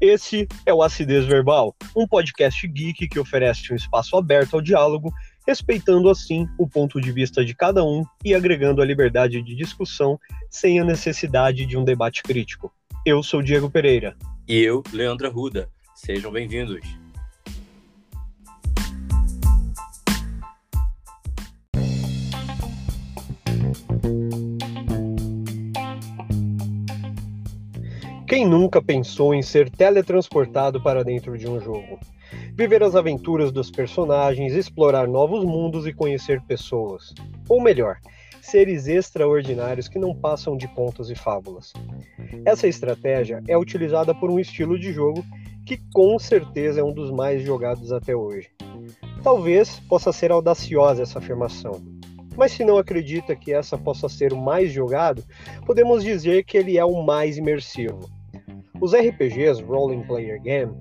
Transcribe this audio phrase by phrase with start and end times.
[0.00, 5.12] Esse é o Acidez Verbal, um podcast geek que oferece um espaço aberto ao diálogo,
[5.44, 10.16] respeitando assim o ponto de vista de cada um e agregando a liberdade de discussão
[10.48, 12.72] sem a necessidade de um debate crítico.
[13.04, 14.16] Eu sou Diego Pereira.
[14.46, 15.68] E eu, Leandro Arruda.
[15.96, 17.07] Sejam bem-vindos.
[28.38, 31.98] Quem nunca pensou em ser teletransportado para dentro de um jogo?
[32.54, 37.12] Viver as aventuras dos personagens, explorar novos mundos e conhecer pessoas.
[37.48, 37.96] Ou melhor,
[38.40, 41.72] seres extraordinários que não passam de contos e fábulas.
[42.44, 45.24] Essa estratégia é utilizada por um estilo de jogo
[45.66, 48.50] que com certeza é um dos mais jogados até hoje.
[49.20, 51.82] Talvez possa ser audaciosa essa afirmação,
[52.36, 55.24] mas se não acredita que essa possa ser o mais jogado,
[55.66, 58.16] podemos dizer que ele é o mais imersivo.
[58.80, 60.72] Os RPGs, Role Player Game,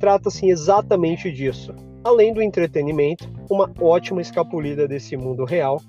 [0.00, 1.74] trata-se exatamente disso.
[2.02, 5.80] Além do entretenimento, uma ótima escapulida desse mundo real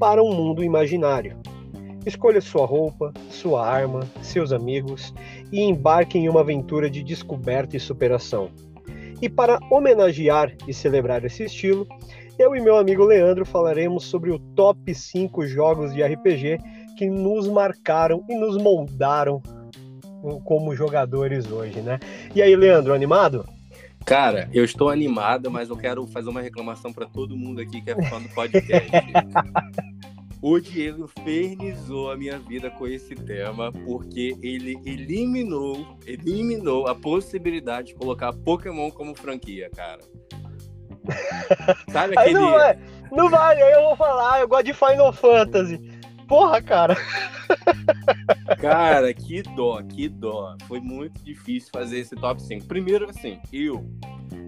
[0.00, 1.36] para um mundo imaginário.
[2.04, 5.14] Escolha sua roupa, sua arma, seus amigos
[5.52, 8.50] e embarque em uma aventura de descoberta e superação.
[9.20, 11.86] E para homenagear e celebrar esse estilo,
[12.38, 16.58] eu e meu amigo Leandro falaremos sobre o top 5 jogos de RPG
[16.98, 19.40] que nos marcaram e nos moldaram
[20.44, 21.98] como jogadores hoje, né?
[22.34, 23.44] E aí, Leandro, animado?
[24.04, 27.90] Cara, eu estou animado, mas eu quero fazer uma reclamação para todo mundo aqui que
[27.90, 28.88] é fã do podcast.
[30.40, 37.88] o Diego fernizou a minha vida com esse tema porque ele eliminou, eliminou a possibilidade
[37.88, 40.00] de colocar Pokémon como franquia, cara.
[41.90, 42.36] Sabe aquele...
[42.38, 42.78] Aí não vai,
[43.10, 45.95] não vai, aí eu vou falar, eu gosto de Final Fantasy.
[46.26, 46.96] Porra, cara.
[48.58, 50.56] Cara, que dó, que dó.
[50.66, 52.66] Foi muito difícil fazer esse top 5.
[52.66, 53.88] Primeiro, assim, eu,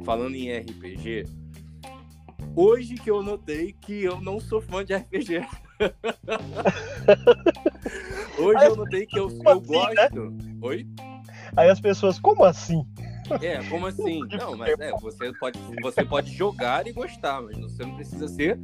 [0.05, 1.25] falando em RPG,
[2.57, 5.47] hoje que eu notei que eu não sou fã de RPG.
[8.39, 10.09] hoje eu notei que eu, eu assim, né?
[10.09, 10.37] gosto.
[10.63, 10.87] Oi?
[11.57, 12.85] Aí as pessoas, como assim?
[13.41, 14.21] É, como assim?
[14.39, 18.59] Não, mas é, você pode, você pode jogar e gostar, mas você não precisa ser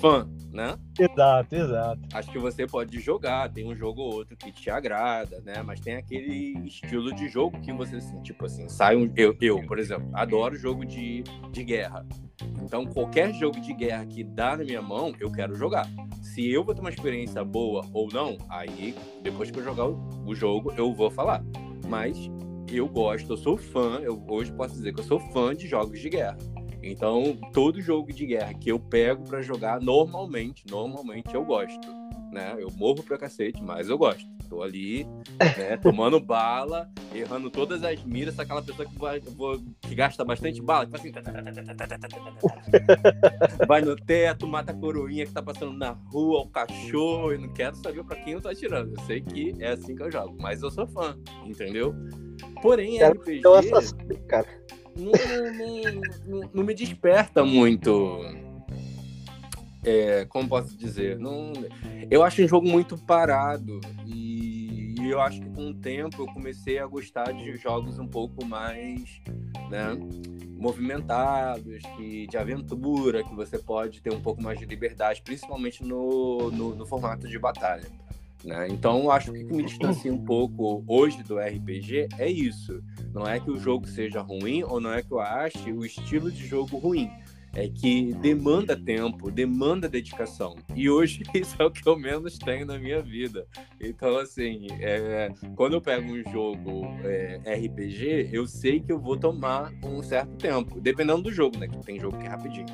[0.00, 0.78] fã, né?
[0.98, 2.00] Exato, exato.
[2.14, 5.62] Acho que você pode jogar, tem um jogo ou outro que te agrada, né?
[5.64, 9.12] Mas tem aquele estilo de jogo que você, assim, tipo assim, sai um.
[9.16, 12.06] Eu, eu, por exemplo, adoro jogo de, de guerra.
[12.62, 15.88] Então, qualquer jogo de guerra que dá na minha mão, eu quero jogar.
[16.22, 20.34] Se eu vou ter uma experiência boa ou não, aí, depois que eu jogar o,
[20.34, 21.44] jogo, eu vou falar.
[21.88, 22.16] Mas
[22.70, 26.00] eu gosto, eu sou fã, eu hoje posso dizer que eu sou fã de jogos
[26.00, 26.38] de guerra.
[26.84, 31.88] Então, todo jogo de guerra que eu pego para jogar, normalmente, normalmente eu gosto,
[32.30, 32.54] né?
[32.58, 34.28] Eu morro pra cacete, mas eu gosto.
[34.48, 35.06] Tô ali,
[35.40, 39.22] né, tomando bala, errando todas as miras, aquela pessoa que, vai,
[39.80, 41.10] que gasta bastante bala, que assim,
[43.66, 47.48] vai no teto, mata a coroinha que tá passando na rua, o cachorro, e não
[47.54, 48.92] quero saber para quem eu tô atirando.
[48.94, 51.16] Eu sei que é assim que eu jogo, mas eu sou fã,
[51.46, 51.94] entendeu?
[52.60, 53.38] Porém, RPG.
[53.38, 53.94] Então, essas,
[54.28, 54.46] cara
[54.96, 55.12] não,
[56.26, 58.20] não, não, me desperta muito.
[59.84, 61.18] É, como posso dizer?
[61.18, 61.52] Não,
[62.10, 66.26] eu acho um jogo muito parado e, e eu acho que com o tempo eu
[66.26, 69.20] comecei a gostar de jogos um pouco mais
[69.68, 69.94] né,
[70.56, 76.50] movimentados, que, de aventura, que você pode ter um pouco mais de liberdade, principalmente no,
[76.50, 77.84] no, no formato de batalha.
[78.44, 78.68] Né?
[78.68, 82.82] Então, acho que o que me distancia um pouco hoje do RPG é isso.
[83.12, 86.30] Não é que o jogo seja ruim ou não é que eu ache o estilo
[86.30, 87.10] de jogo ruim.
[87.56, 90.56] É que demanda tempo, demanda dedicação.
[90.74, 93.46] E hoje isso é o que eu menos tenho na minha vida.
[93.80, 99.16] Então, assim, é, quando eu pego um jogo é, RPG, eu sei que eu vou
[99.16, 101.68] tomar um certo tempo, dependendo do jogo, né?
[101.68, 102.66] Que tem jogo que é rapidinho.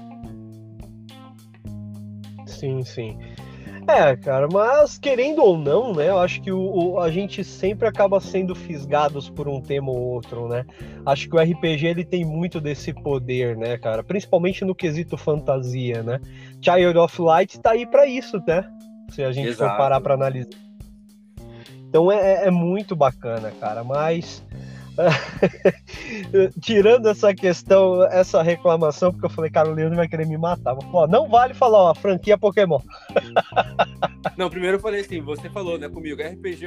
[2.46, 3.18] Sim, sim.
[3.86, 6.08] É, cara, mas querendo ou não, né?
[6.08, 9.98] Eu acho que o, o, a gente sempre acaba sendo fisgados por um tema ou
[9.98, 10.64] outro, né?
[11.04, 14.02] Acho que o RPG ele tem muito desse poder, né, cara?
[14.02, 16.20] Principalmente no quesito fantasia, né?
[16.60, 18.64] Child of Light tá aí para isso, né?
[19.10, 19.70] Se a gente Exato.
[19.70, 20.50] for parar para analisar.
[21.88, 23.82] Então é, é, é muito bacana, cara.
[23.82, 24.44] Mas
[26.60, 30.76] tirando essa questão, essa reclamação, porque eu falei, cara, o Leandro vai querer me matar.
[31.08, 32.80] Não vale falar, franquia Pokémon.
[34.36, 36.66] não, primeiro eu falei assim, você falou, né, comigo, RPG.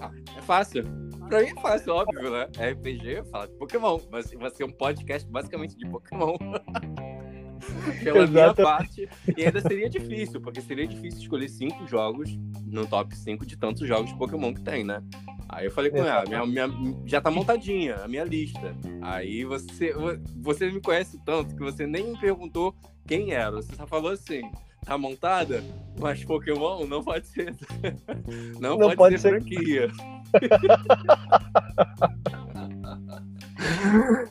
[0.00, 0.84] Ah, é fácil.
[1.28, 2.48] Pra mim é fácil, óbvio, né?
[2.58, 4.00] RPG, fala de Pokémon.
[4.10, 6.36] Mas vai ser um podcast basicamente de Pokémon.
[8.02, 9.08] Pela minha parte.
[9.36, 12.30] E ainda seria difícil, porque seria difícil escolher cinco jogos
[12.66, 15.02] no top 5 de tantos jogos de Pokémon que tem, né?
[15.48, 16.68] Aí eu falei com ela, minha, minha,
[17.04, 18.76] já tá montadinha a minha lista.
[19.02, 19.92] Aí você,
[20.36, 22.74] você me conhece tanto que você nem me perguntou
[23.06, 23.50] quem era.
[23.50, 24.42] Você só falou assim,
[24.84, 25.64] tá montada?
[25.98, 27.54] Mas Pokémon não pode ser.
[28.60, 29.40] Não, não pode, pode, ser, ser...
[29.40, 29.90] franquia.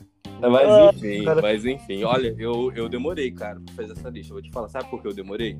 [0.48, 4.32] Mas enfim, mas enfim, olha, eu, eu demorei, cara, pra fazer essa lista.
[4.32, 5.58] Eu vou te falar, sabe por que eu demorei?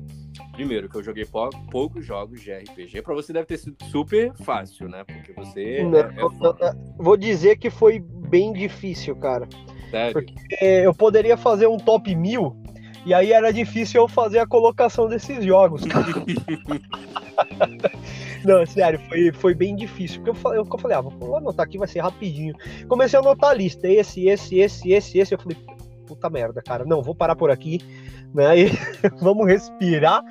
[0.53, 3.01] Primeiro, que eu joguei pou, poucos jogos de RPG.
[3.01, 5.03] Pra você deve ter sido super fácil, né?
[5.03, 5.83] Porque você.
[5.83, 9.47] Não, é, é vou dizer que foi bem difícil, cara.
[9.89, 10.13] Sério?
[10.13, 12.60] Porque eu poderia fazer um top mil
[13.05, 16.05] e aí era difícil eu fazer a colocação desses jogos, cara.
[18.45, 20.17] Não, sério, foi, foi bem difícil.
[20.17, 22.55] Porque eu falei, eu falei, ah, vou anotar aqui, vai ser rapidinho.
[22.87, 25.33] Comecei a anotar a lista, esse, esse, esse, esse, esse.
[25.33, 25.57] Eu falei,
[26.07, 26.85] puta merda, cara.
[26.85, 27.79] Não, vou parar por aqui,
[28.33, 28.59] né?
[28.59, 28.65] E
[29.19, 30.23] vamos respirar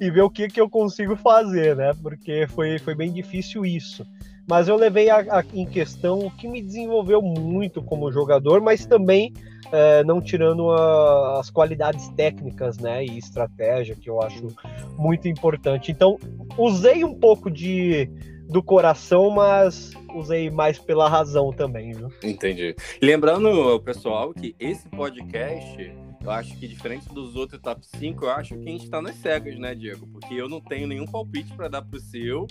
[0.00, 1.92] e ver o que, que eu consigo fazer, né?
[2.02, 4.06] Porque foi, foi bem difícil isso.
[4.48, 8.86] Mas eu levei a, a, em questão o que me desenvolveu muito como jogador, mas
[8.86, 9.34] também
[9.70, 14.48] é, não tirando a, as qualidades técnicas né, e estratégia, que eu acho
[14.96, 15.92] muito importante.
[15.92, 16.18] Então,
[16.56, 18.10] usei um pouco de
[18.48, 22.10] do coração, mas usei mais pela razão também, viu?
[22.22, 22.74] Entendi.
[23.02, 28.56] Lembrando, pessoal, que esse podcast, eu acho que diferente dos outros top 5, eu acho
[28.56, 30.06] que a gente tá nas cegas, né, Diego?
[30.06, 32.46] Porque eu não tenho nenhum palpite para dar pro seu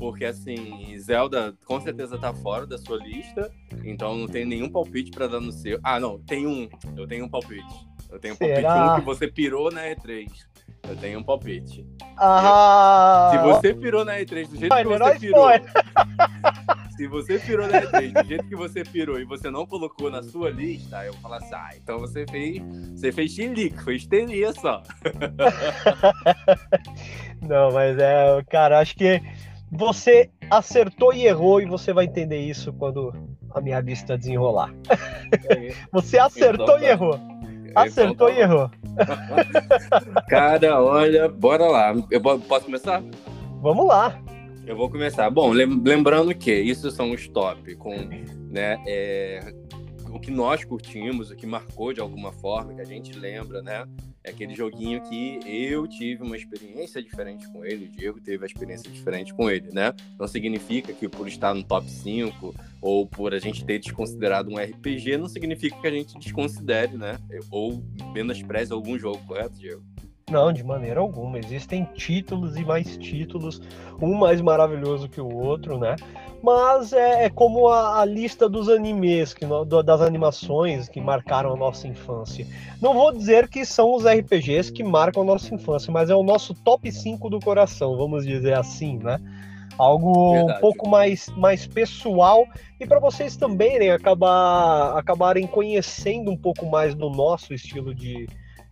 [0.00, 3.52] porque assim, Zelda com certeza tá fora da sua lista,
[3.84, 5.78] então não tem nenhum palpite para dar no seu.
[5.84, 6.66] Ah, não, tem um.
[6.96, 7.86] Eu tenho um palpite.
[8.10, 10.26] Eu tenho um palpite um que você pirou na E3.
[10.88, 11.86] Eu tenho um palpite.
[12.16, 13.30] Ah!
[13.30, 15.48] Se você pirou na E3 do jeito Ai, que você pirou.
[16.96, 20.22] se você pirou na E3 do jeito que você pirou e você não colocou na
[20.22, 22.62] sua lista, eu vou falar assim, ah, então você fez.
[22.96, 24.82] Você fez chilique, foi histeria só.
[27.46, 29.20] não, mas é, cara, acho que
[29.70, 33.14] você acertou e errou, e você vai entender isso quando
[33.54, 34.74] a minha lista desenrolar.
[35.92, 37.18] Você acertou e errou.
[37.74, 38.70] Acertou e errou.
[40.28, 41.94] Cara, olha, bora lá.
[42.10, 43.02] Eu posso começar?
[43.60, 44.20] Vamos lá.
[44.66, 45.30] Eu vou começar.
[45.30, 47.94] Bom, lembrando que isso são os top com,
[48.50, 49.52] né, é,
[50.12, 53.86] o que nós curtimos, o que marcou de alguma forma, que a gente lembra, né?
[54.22, 58.46] É aquele joguinho que eu tive uma experiência diferente com ele, o Diego teve a
[58.46, 59.94] experiência diferente com ele, né?
[60.18, 64.58] Não significa que por estar no top 5 ou por a gente ter desconsiderado um
[64.58, 67.18] RPG, não significa que a gente desconsidere, né?
[67.50, 67.82] Ou
[68.12, 69.82] menospreze algum jogo, correto, Diego?
[70.30, 71.38] Não, de maneira alguma.
[71.38, 73.60] Existem títulos e mais títulos,
[74.00, 75.96] um mais maravilhoso que o outro, né?
[76.42, 79.44] Mas é, é como a, a, lista dos animes, que,
[79.84, 82.46] das animações que marcaram a nossa infância.
[82.80, 86.22] Não vou dizer que são os RPGs que marcam a nossa infância, mas é o
[86.22, 89.20] nosso top 5 do coração, vamos dizer assim, né?
[89.76, 90.58] Algo Verdade.
[90.58, 92.46] um pouco mais, mais pessoal
[92.78, 98.26] e para vocês também né, acabar, acabarem conhecendo um pouco mais do nosso estilo de,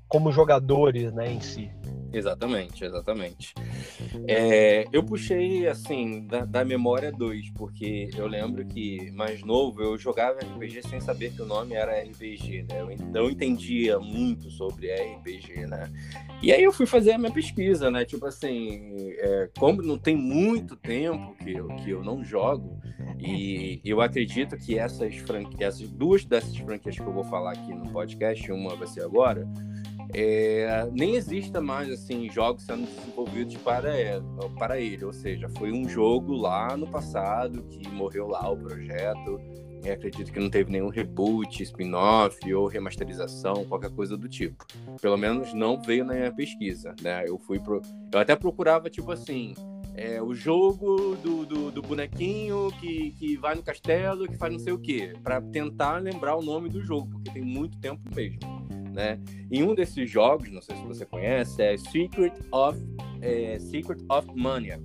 [0.09, 1.71] como jogadores, né, em si.
[2.13, 3.55] Exatamente, exatamente.
[4.27, 9.99] É, eu puxei, assim, da, da memória dois, porque eu lembro que, mais novo, eu
[9.99, 12.81] jogava RPG sem saber que o nome era RPG, né?
[12.81, 15.93] Eu não entendia muito sobre RPG, né?
[16.43, 18.05] E aí eu fui fazer a minha pesquisa, né?
[18.07, 22.81] Tipo assim, é, como não tem muito tempo que eu, que eu não jogo,
[23.19, 27.91] e eu acredito que essas franquias, duas dessas franquias que eu vou falar aqui no
[27.91, 29.47] podcast, uma vai ser agora,
[30.15, 34.25] é, nem exista mais assim jogos sendo desenvolvidos para ele,
[34.59, 39.41] para ele, ou seja, foi um jogo lá no passado que morreu lá o projeto.
[39.85, 44.67] E acredito que não teve nenhum reboot, spin-off ou remasterização, qualquer coisa do tipo.
[45.01, 47.25] Pelo menos não veio na minha pesquisa, né?
[47.29, 47.81] Eu fui pro,
[48.13, 49.55] eu até procurava tipo assim,
[49.95, 54.59] é, o jogo do, do, do, bonequinho que, que vai no castelo, que faz não
[54.59, 58.41] sei o quê, para tentar lembrar o nome do jogo, porque tem muito tempo mesmo
[58.99, 59.17] né?
[59.49, 62.77] E um desses jogos, não sei se você conhece, é Secret of
[63.23, 64.81] é, Secret of Mania.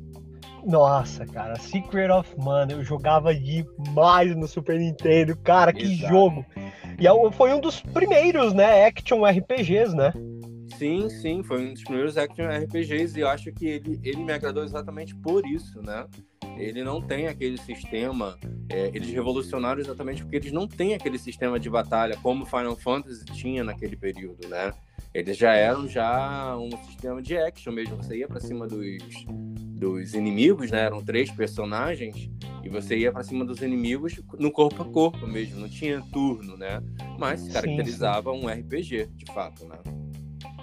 [0.64, 6.14] Nossa, cara, Secret of Mana, eu jogava demais no Super Nintendo, cara, que Exato.
[6.14, 6.46] jogo!
[6.98, 10.14] E é foi um dos primeiros, né, action RPGs, né?
[10.78, 14.32] Sim, sim, foi um dos primeiros action RPGs e eu acho que ele, ele me
[14.32, 16.06] agradou exatamente por isso, né?
[16.58, 18.38] Ele não tem aquele sistema.
[18.70, 23.26] É, eles revolucionaram exatamente porque eles não têm aquele sistema de batalha como Final Fantasy
[23.26, 24.74] tinha naquele período, né?
[25.14, 27.98] Eles já eram já um sistema de action mesmo.
[27.98, 30.82] Você ia para cima dos, dos inimigos, né?
[30.86, 32.32] Eram três personagens
[32.64, 35.60] e você ia para cima dos inimigos no corpo a corpo mesmo.
[35.60, 36.82] Não tinha turno, né?
[37.20, 38.46] Mas caracterizava sim, sim.
[38.46, 39.78] um RPG, de fato, né?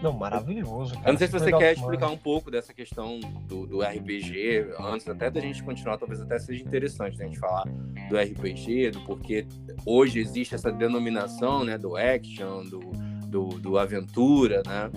[0.02, 0.94] Não, maravilhoso.
[0.94, 1.08] Cara.
[1.08, 5.06] Eu não sei se você quer explicar um pouco dessa questão do, do, RPG, antes
[5.08, 7.64] até da gente continuar, talvez até seja interessante a gente falar
[8.08, 9.46] do RPG, do porquê
[9.84, 12.80] hoje existe essa denominação né, do action, do,
[13.26, 14.90] do, do aventura, né?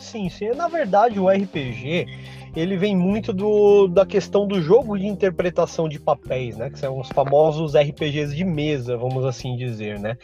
[0.00, 0.50] Sim, sim.
[0.50, 2.06] Na verdade, o RPG
[2.54, 6.70] ele vem muito do, da questão do jogo de interpretação de papéis, né?
[6.70, 10.16] Que são os famosos RPGs de mesa, vamos assim dizer, né?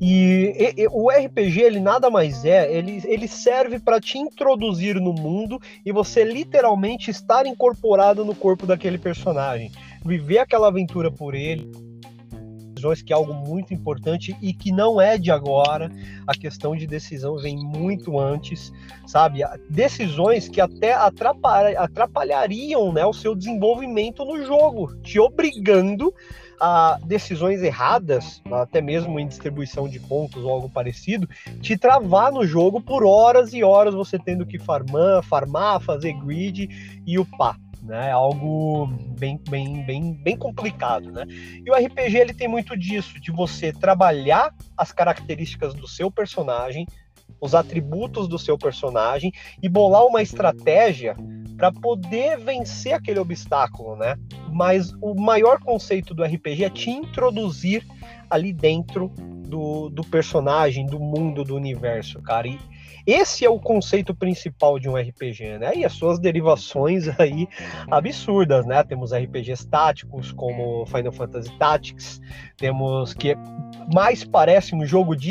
[0.00, 4.96] E, e, e o RPG ele nada mais é, ele, ele serve para te introduzir
[5.00, 9.72] no mundo e você literalmente estar incorporado no corpo daquele personagem,
[10.04, 11.87] viver aquela aventura por ele
[12.78, 15.90] decisões, que é algo muito importante e que não é de agora.
[16.26, 18.72] A questão de decisão vem muito antes,
[19.06, 19.40] sabe?
[19.68, 26.14] Decisões que até atrapalhariam né, o seu desenvolvimento no jogo, te obrigando
[26.60, 31.28] a decisões erradas, até mesmo em distribuição de pontos ou algo parecido,
[31.60, 36.68] te travar no jogo por horas e horas você tendo que farmar, farmar fazer grid
[37.06, 37.56] e upar
[37.88, 38.12] né?
[38.12, 38.86] Algo
[39.18, 41.24] bem, bem, bem, bem complicado, né?
[41.26, 46.86] E o RPG ele tem muito disso, de você trabalhar as características do seu personagem,
[47.40, 51.16] os atributos do seu personagem e bolar uma estratégia
[51.56, 54.16] para poder vencer aquele obstáculo, né?
[54.52, 57.84] Mas o maior conceito do RPG é te introduzir
[58.28, 59.08] ali dentro
[59.48, 62.46] do, do personagem, do mundo, do universo, cara.
[62.46, 62.58] E,
[63.10, 65.72] esse é o conceito principal de um RPG, né?
[65.74, 67.48] E as suas derivações aí
[67.90, 68.84] absurdas, né?
[68.84, 72.20] Temos RPGs táticos como Final Fantasy Tactics,
[72.58, 73.34] temos que
[73.94, 75.28] mais parece um jogo de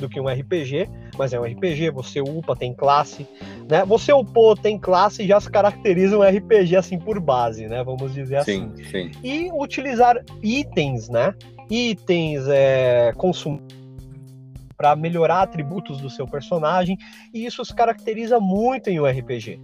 [0.00, 3.26] do que um RPG, mas é um RPG, você upa, tem classe,
[3.68, 3.84] né?
[3.84, 7.84] Você upou, tem classe, já se caracteriza um RPG assim por base, né?
[7.84, 8.72] Vamos dizer assim.
[8.76, 9.10] Sim, sim.
[9.22, 11.34] E utilizar itens, né?
[11.68, 13.83] Itens, é, consumir
[14.84, 16.98] para melhorar atributos do seu personagem,
[17.32, 19.58] e isso se caracteriza muito em um RPG.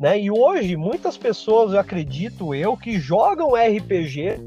[0.00, 0.18] Né?
[0.22, 4.40] E hoje, muitas pessoas, eu acredito eu, que jogam RPG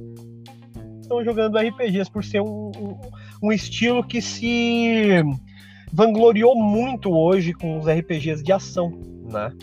[0.99, 2.99] estão jogando RPGs por ser um, um,
[3.43, 5.21] um estilo que se
[5.93, 8.89] vangloriou muito hoje com os RPGs de ação,
[9.31, 9.53] né?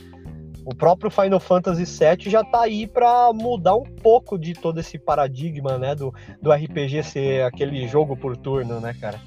[0.64, 4.98] O próprio Final Fantasy VII já está aí para mudar um pouco de todo esse
[4.98, 9.20] paradigma, né, do, do RPG ser aquele jogo por turno, né, cara?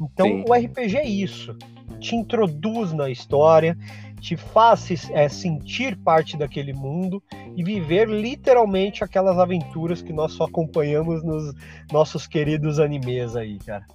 [0.00, 0.44] Então, Sim.
[0.48, 1.56] o RPG é isso.
[2.00, 3.76] Te introduz na história,
[4.20, 7.22] te faz é, sentir parte daquele mundo
[7.56, 11.54] e viver literalmente aquelas aventuras que nós só acompanhamos nos
[11.92, 13.86] nossos queridos animes aí, cara.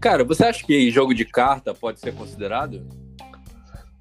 [0.00, 2.86] Cara, você acha que jogo de carta pode ser considerado?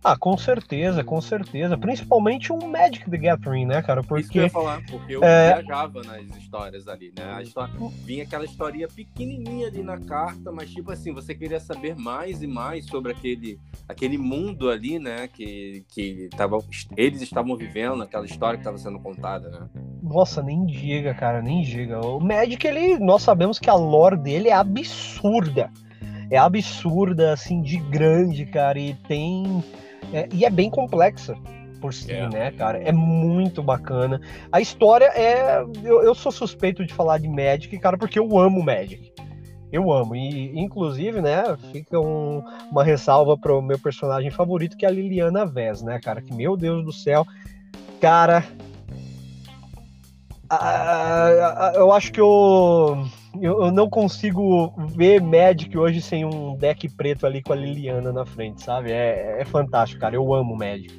[0.04, 1.78] Ah, com certeza, com certeza.
[1.78, 4.02] Principalmente um Magic the Gathering, né, cara?
[4.02, 4.22] Porque.
[4.22, 5.54] Isso que eu ia falar, porque eu é...
[5.54, 7.24] viajava nas histórias ali, né?
[7.36, 7.72] A história...
[8.04, 12.48] Vinha aquela historinha pequenininha ali na carta, mas tipo assim, você queria saber mais e
[12.48, 15.28] mais sobre aquele, aquele mundo ali, né?
[15.28, 16.58] Que, que tava...
[16.98, 19.70] eles estavam vivendo, aquela história que estava sendo contada, né?
[20.02, 22.02] Nossa, nem diga, cara, nem diga.
[22.02, 25.70] O Magic, ele, nós sabemos que a lore dele é absurda.
[26.32, 29.64] É absurda, assim, de grande, cara, e tem
[30.14, 31.36] é, e é bem complexa
[31.82, 32.30] por si, é.
[32.30, 32.78] né, cara?
[32.78, 34.22] É muito bacana.
[34.52, 35.62] A história é.
[35.84, 39.12] Eu, eu, sou suspeito de falar de Magic, cara, porque eu amo Magic.
[39.72, 40.16] Eu amo.
[40.16, 45.46] E, inclusive, né, fica um, uma ressalva pro meu personagem favorito, que é a Liliana
[45.46, 46.22] Vez, né, cara?
[46.22, 47.26] Que, meu Deus do céu,
[48.00, 48.44] cara.
[51.76, 53.08] eu acho que eu
[53.40, 58.12] eu, eu, não consigo ver Magic hoje sem um deck preto ali com a Liliana
[58.12, 58.92] na frente, sabe?
[58.92, 60.16] É, é fantástico, cara.
[60.16, 60.92] Eu amo Magic.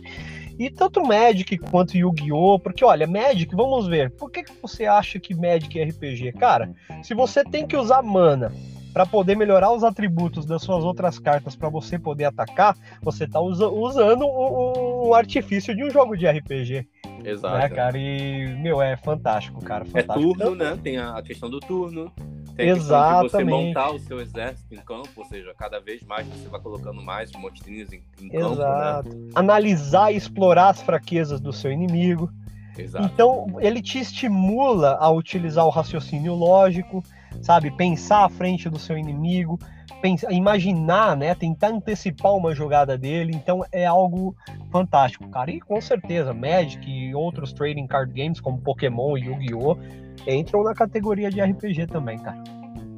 [0.58, 2.58] E tanto Magic quanto Yu-Gi-Oh!
[2.58, 4.10] Porque, olha, Magic, vamos ver.
[4.10, 6.32] Por que, que você acha que Magic é RPG?
[6.32, 6.72] Cara,
[7.02, 8.52] se você tem que usar mana
[8.92, 13.40] para poder melhorar os atributos das suas outras cartas para você poder atacar, você tá
[13.40, 16.86] usa usando um, um, artifício de um jogo de RPG.
[17.24, 17.58] Exato.
[17.58, 17.98] Né, cara?
[17.98, 19.84] E, meu, é fantástico, cara.
[19.84, 20.30] É fantástico.
[20.30, 20.78] É turno, né?
[20.82, 22.12] Tem a questão do turno.
[22.54, 23.30] Tem Exatamente.
[23.30, 27.00] você montar o seu exército em campo, ou seja, cada vez mais você vai colocando
[27.02, 28.52] mais monstrinhos em, em campo?
[28.52, 29.08] Exato.
[29.08, 29.30] né?
[29.34, 32.30] Analisar e explorar as fraquezas do seu inimigo.
[32.76, 33.06] Exato.
[33.06, 37.02] Então, ele te estimula a utilizar o raciocínio lógico,
[37.40, 37.70] sabe?
[37.70, 39.58] Pensar à frente do seu inimigo,
[40.02, 41.34] pensar, imaginar, né?
[41.34, 43.32] Tentar antecipar uma jogada dele.
[43.34, 44.36] Então é algo
[44.70, 45.50] fantástico, cara.
[45.50, 49.78] E com certeza, Magic e outros trading card games como Pokémon e Yu-Gi-Oh!
[50.26, 52.42] entram na categoria de RPG também, cara.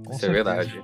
[0.04, 0.30] Com isso é certeza.
[0.30, 0.82] é verdade.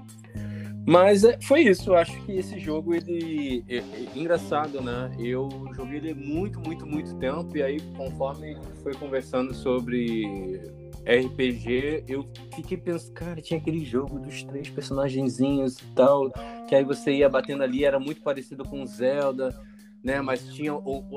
[0.86, 3.64] Mas é, foi isso, eu acho que esse jogo, ele.
[3.68, 3.82] É, é,
[4.16, 5.10] engraçado, né?
[5.18, 10.60] Eu joguei ele muito, muito, muito tempo, e aí, conforme foi conversando sobre
[11.10, 16.30] RPG, eu fiquei pensando, cara, tinha aquele jogo dos três personagenzinhos e tal,
[16.68, 19.50] que aí você ia batendo ali, era muito parecido com Zelda.
[20.02, 20.20] né?
[20.20, 20.72] Mas tinha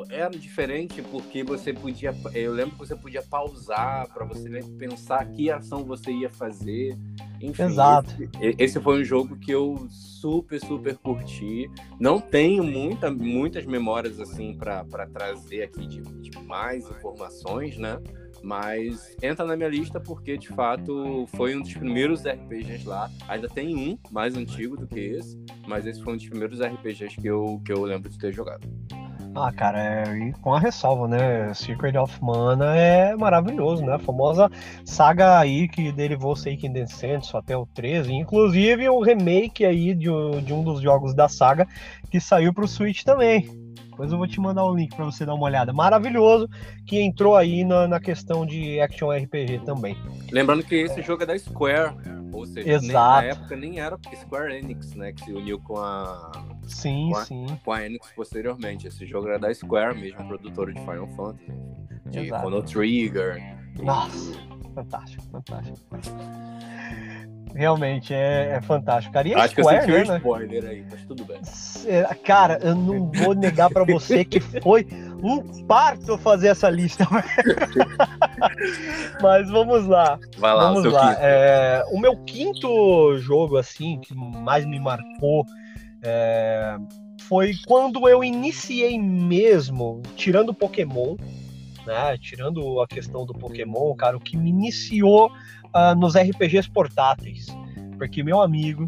[0.09, 5.25] era diferente porque você podia, eu lembro que você podia pausar para você né, pensar
[5.27, 6.97] que ação você ia fazer.
[7.39, 8.11] Enfim, Exato.
[8.41, 11.69] Esse, esse, foi um jogo que eu super super curti.
[11.99, 17.99] Não tenho muita, muitas memórias assim para trazer aqui de, de mais informações, né?
[18.43, 23.09] Mas entra na minha lista porque, de fato, foi um dos primeiros RPGs lá.
[23.27, 27.15] Ainda tem um mais antigo do que esse, mas esse foi um dos primeiros RPGs
[27.15, 28.67] que eu, que eu lembro de ter jogado.
[29.35, 31.51] Ah, cara, é, com a ressalva, né?
[31.55, 33.95] Secret of Mana é maravilhoso, né?
[33.95, 34.47] A famosa
[34.85, 40.09] saga aí que derivou Seiken Descendants até o 13, inclusive o remake aí de,
[40.43, 41.67] de um dos jogos da saga
[42.11, 43.62] que saiu pro Switch também.
[43.93, 45.71] Depois eu vou te mandar o link para você dar uma olhada.
[45.71, 46.49] Maravilhoso,
[46.85, 49.95] que entrou aí na, na questão de action RPG também.
[50.31, 51.95] Lembrando que esse jogo é da Square,
[52.31, 52.87] ou seja, Exato.
[52.87, 56.31] Nem, na época nem era Square Enix, né, que se uniu com a
[56.65, 57.45] Sim, com a, sim.
[57.63, 58.87] Com a Enix posteriormente.
[58.87, 61.53] Esse jogo era da Square mesmo, produtora de Final Fantasy,
[62.07, 62.41] de Exato.
[62.41, 63.57] Chrono Trigger.
[63.79, 64.33] Nossa,
[64.73, 65.79] fantástico, fantástico
[67.55, 69.13] realmente é, é fantástico.
[69.13, 71.39] Cara, e Acho Square, que eu senti né, um spoiler aí, mas tudo bem.
[71.85, 74.87] É, cara, eu não vou negar para você que foi
[75.21, 77.07] um parto fazer essa lista.
[79.21, 80.19] mas vamos lá.
[80.37, 81.15] Vai lá, vamos lá.
[81.19, 85.45] É, o meu quinto jogo, assim, que mais me marcou
[86.01, 86.77] é,
[87.21, 91.15] foi quando eu iniciei mesmo, tirando Pokémon,
[91.85, 92.17] né?
[92.17, 95.31] Tirando a questão do Pokémon, cara, o que me iniciou
[95.75, 97.47] uh, nos RPGs portáteis.
[97.97, 98.87] Porque, meu amigo,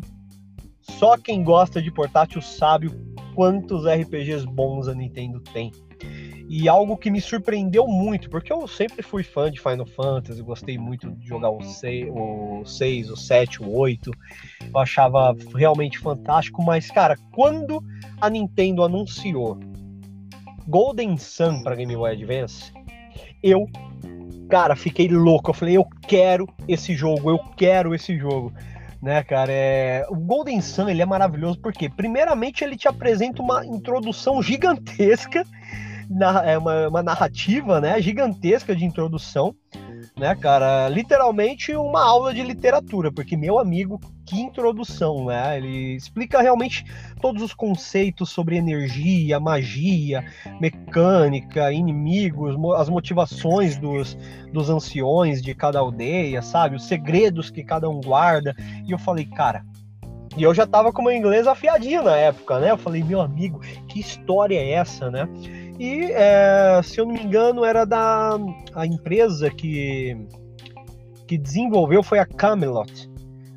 [0.82, 2.90] só quem gosta de portátil sabe
[3.34, 5.72] quantos RPGs bons a Nintendo tem.
[6.48, 10.78] E algo que me surpreendeu muito, porque eu sempre fui fã de Final Fantasy, gostei
[10.78, 14.12] muito de jogar o 6, o, 6, o 7, o 8.
[14.72, 17.84] Eu achava realmente fantástico, mas, cara, quando
[18.22, 19.60] a Nintendo anunciou
[20.68, 22.72] Golden Sun para Game Boy Advance,
[23.42, 23.68] eu
[24.50, 25.50] cara, fiquei louco.
[25.50, 28.54] Eu falei, eu quero esse jogo, eu quero esse jogo.
[29.02, 30.06] Né, cara, é...
[30.10, 35.44] o Golden Sun ele é maravilhoso porque, primeiramente, ele te apresenta uma introdução gigantesca,
[36.10, 36.44] na...
[36.44, 39.56] é uma, uma narrativa, né, gigantesca de introdução,
[40.18, 40.90] né, cara?
[40.90, 45.58] Literalmente uma aula de literatura, porque meu amigo, que introdução, né?
[45.58, 46.84] Ele explica realmente
[47.22, 50.26] todos os conceitos sobre energia, magia,
[50.60, 54.18] mecânica, inimigos, as motivações dos,
[54.52, 56.76] dos anciões de cada aldeia, sabe?
[56.76, 58.56] Os segredos que cada um guarda.
[58.86, 59.64] E eu falei, cara,
[60.36, 62.72] e eu já tava com meu inglês afiadinho na época, né?
[62.72, 65.30] Eu falei, meu amigo, que história é essa, né?
[65.80, 68.38] E, é, se eu não me engano, era da
[68.74, 70.18] a empresa que,
[71.28, 73.10] que desenvolveu foi a Camelot.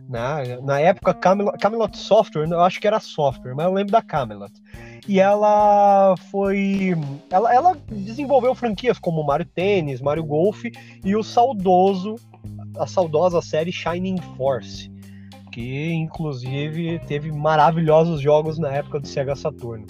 [0.09, 0.59] Né?
[0.63, 4.53] Na época, Camelot, Camelot Software, eu acho que era software, mas eu lembro da Camelot.
[5.07, 6.95] E ela foi.
[7.31, 10.65] Ela, ela desenvolveu franquias como Mario Tênis, Mario Golf
[11.05, 12.17] e o saudoso,
[12.79, 14.91] a saudosa série Shining Force,
[15.53, 19.87] que inclusive teve maravilhosos jogos na época do Sega Saturno.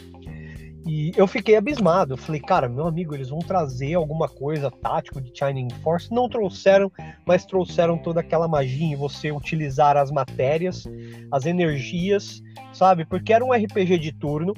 [0.87, 2.14] E eu fiquei abismado.
[2.14, 6.11] Eu falei, cara, meu amigo, eles vão trazer alguma coisa tático de Shining Force.
[6.11, 6.91] Não trouxeram,
[7.27, 10.85] mas trouxeram toda aquela magia em você utilizar as matérias,
[11.31, 13.05] as energias, sabe?
[13.05, 14.55] Porque era um RPG de turno,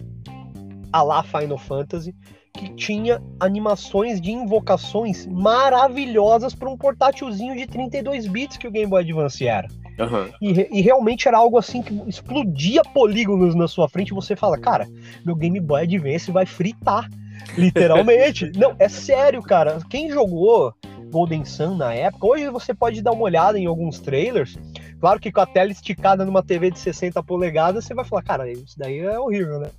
[0.92, 2.14] a lá Final Fantasy,
[2.52, 8.88] que tinha animações de invocações maravilhosas para um portátilzinho de 32 bits que o Game
[8.88, 9.68] Boy Advance era.
[10.00, 10.30] Uhum.
[10.40, 14.58] E, e, realmente era algo assim que explodia polígonos na sua frente e você fala,
[14.58, 14.88] cara,
[15.24, 17.08] meu Game Boy Advance vai fritar.
[17.56, 18.50] Literalmente.
[18.56, 19.78] Não, é sério, cara.
[19.88, 20.74] Quem jogou
[21.10, 24.58] Golden Sun na época, hoje você pode dar uma olhada em alguns trailers.
[25.00, 28.52] Claro que com a tela esticada numa TV de 60 polegadas, você vai falar, cara,
[28.52, 29.70] isso daí é horrível, né?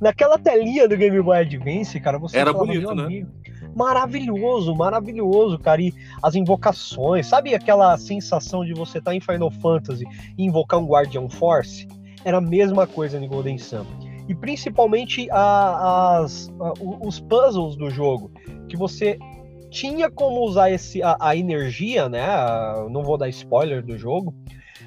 [0.00, 3.02] Naquela telinha do Game Boy Advance, cara, você Era falava, bonito, né?
[3.04, 3.30] Amigo,
[3.76, 5.82] maravilhoso, maravilhoso, cara.
[5.82, 10.04] E as invocações, sabe aquela sensação de você estar tá em Final Fantasy
[10.38, 11.86] e invocar um Guardian Force?
[12.24, 13.84] Era a mesma coisa no Golden Sun.
[14.26, 16.72] E principalmente a, as, a,
[17.06, 18.32] os puzzles do jogo,
[18.66, 19.18] que você
[19.74, 22.24] tinha como usar esse, a, a energia, né?
[22.90, 24.32] não vou dar spoiler do jogo.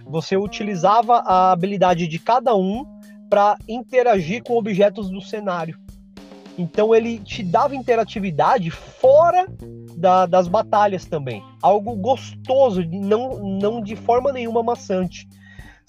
[0.06, 2.86] Você utilizava a habilidade de cada um
[3.30, 5.78] para interagir com objetos do cenário.
[6.58, 9.46] Então ele te dava interatividade fora
[9.98, 11.44] da, das batalhas também.
[11.62, 15.28] Algo gostoso, não, não de forma nenhuma maçante.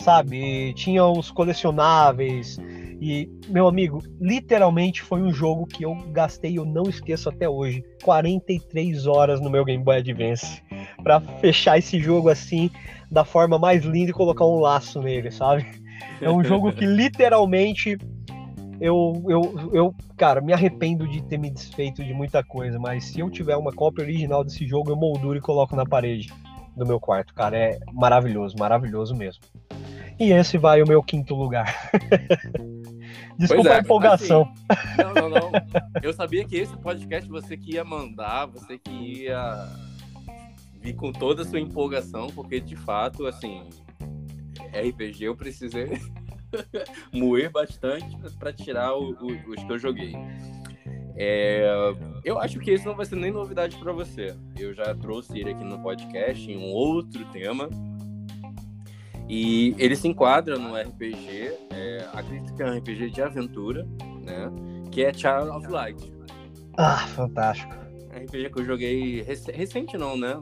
[0.03, 0.73] Sabe?
[0.75, 2.59] Tinha os colecionáveis.
[3.01, 7.85] E, meu amigo, literalmente foi um jogo que eu gastei, eu não esqueço até hoje,
[8.03, 10.61] 43 horas no meu Game Boy Advance
[11.03, 12.71] para fechar esse jogo assim,
[13.11, 15.65] da forma mais linda e colocar um laço nele, sabe?
[16.21, 17.97] É um jogo que literalmente
[18.81, 23.21] eu, eu, eu, cara, me arrependo de ter me desfeito de muita coisa, mas se
[23.21, 26.33] eu tiver uma cópia original desse jogo, eu molduro e coloco na parede
[26.77, 27.57] do meu quarto, cara.
[27.57, 29.43] É maravilhoso, maravilhoso mesmo.
[30.19, 31.91] E esse vai o meu quinto lugar.
[33.39, 34.53] Desculpa é, a empolgação.
[34.69, 35.53] Assim, não, não, não.
[36.03, 38.91] Eu sabia que esse podcast você que ia mandar, você que
[39.25, 39.69] ia
[40.81, 43.69] vir com toda a sua empolgação, porque de fato, assim,
[44.73, 46.01] RPG eu precisei
[47.13, 50.15] moer bastante para tirar o, o, os que eu joguei.
[51.21, 51.65] É,
[52.25, 54.37] eu acho que esse não vai ser nem novidade para você.
[54.57, 57.69] Eu já trouxe ele aqui no podcast em um outro tema.
[59.29, 63.87] E ele se enquadra no RPG, é, acredito que é um RPG de aventura,
[64.23, 64.51] né?
[64.91, 66.13] Que é Child of Light.
[66.79, 67.75] Ah, fantástico.
[68.11, 70.35] RPG que eu joguei rec recente não, né?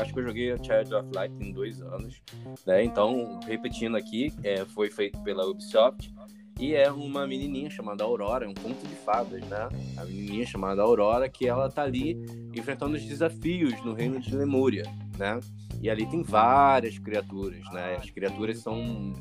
[0.00, 2.20] Acho que eu joguei Child of Light em dois anos,
[2.66, 2.82] né?
[2.84, 6.12] Então, repetindo aqui, é, foi feito pela Ubisoft
[6.58, 9.68] e é uma menininha chamada Aurora, é um conto de fadas, né?
[9.96, 12.22] A menininha chamada Aurora que ela tá ali
[12.54, 14.84] enfrentando os desafios no reino de Lemúria,
[15.18, 15.40] né?
[15.80, 17.96] E ali tem várias criaturas, né?
[17.96, 19.12] As criaturas são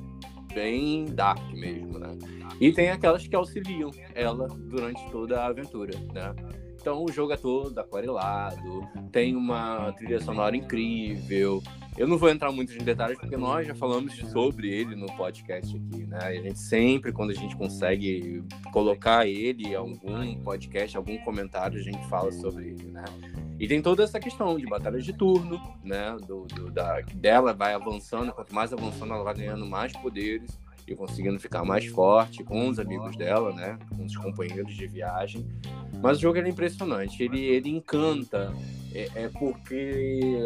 [0.54, 2.18] bem dark mesmo, né?
[2.60, 6.36] E tem aquelas que auxiliam ela durante toda a aventura, né?
[6.82, 11.62] Então o jogo é todo aquarelado, tem uma trilha sonora incrível.
[11.96, 15.78] Eu não vou entrar muito em detalhes porque nós já falamos sobre ele no podcast
[15.78, 16.18] aqui, né?
[16.18, 21.84] a gente sempre, quando a gente consegue colocar ele em algum podcast, algum comentário, a
[21.84, 23.06] gente fala sobre ele, né?
[23.60, 26.18] E tem toda essa questão de batalhas de turno, né?
[26.26, 30.58] Do, do da, dela vai avançando, quanto mais avançando, ela vai ganhando mais poderes
[30.92, 33.78] e conseguindo ficar mais forte com os amigos dela, né?
[33.96, 35.48] Com os companheiros de viagem.
[36.02, 38.54] Mas o jogo é impressionante, ele, ele encanta,
[38.94, 40.46] é, é porque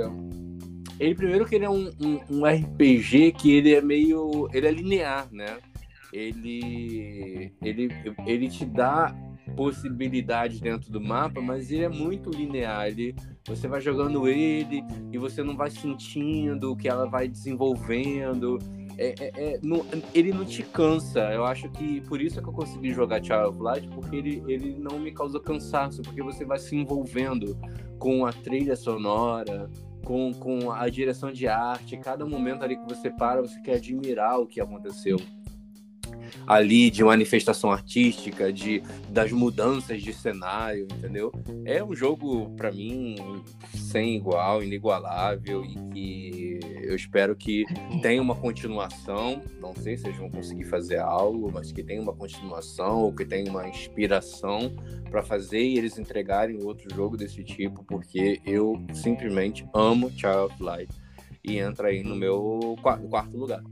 [0.99, 4.71] ele primeiro que ele é um, um, um, RPG que ele é meio, ele é
[4.71, 5.57] linear, né?
[6.13, 7.89] Ele, ele,
[8.25, 9.13] ele te dá
[9.55, 12.87] possibilidades dentro do mapa, mas ele é muito linear.
[12.87, 13.13] Ele,
[13.45, 14.81] você vai jogando ele
[15.11, 18.57] e você não vai sentindo o que ela vai desenvolvendo
[18.97, 21.19] é, é, é, não, ele não te cansa.
[21.31, 24.43] Eu acho que por isso é que eu consegui jogar Child of Light, porque ele,
[24.47, 27.57] ele não me causa cansaço, porque você vai se envolvendo
[27.99, 29.69] com a trilha sonora,
[30.03, 31.97] com, com a direção de arte.
[31.97, 35.17] Cada momento ali que você para, você quer admirar o que aconteceu
[36.47, 41.31] ali de manifestação artística, de das mudanças de cenário, entendeu?
[41.65, 43.15] É um jogo para mim
[43.73, 47.65] sem igual, inigualável e que eu espero que
[48.01, 49.41] tenha uma continuação.
[49.59, 53.25] Não sei se eles vão conseguir fazer algo, mas que tenha uma continuação ou que
[53.25, 54.75] tenha uma inspiração
[55.09, 60.91] para fazer e eles entregarem outro jogo desse tipo, porque eu simplesmente amo Child Light
[61.43, 63.63] e entra aí no meu quarto lugar.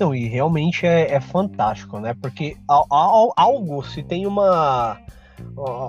[0.00, 2.14] Não, e realmente é, é fantástico, né?
[2.14, 4.98] Porque algo, se tem uma.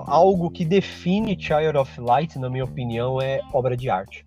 [0.06, 4.26] Algo que define Child of Light, na minha opinião, é obra de arte.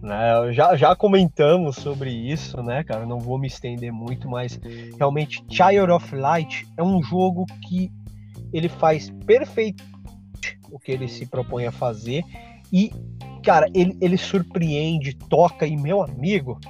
[0.00, 0.52] Né?
[0.52, 3.04] Já, já comentamos sobre isso, né, cara?
[3.04, 4.60] Não vou me estender muito, mas
[4.96, 7.90] realmente Child of Light é um jogo que
[8.52, 9.82] ele faz perfeito
[10.70, 12.22] o que ele se propõe a fazer
[12.72, 12.92] e,
[13.42, 16.60] cara, ele, ele surpreende, toca e, meu amigo,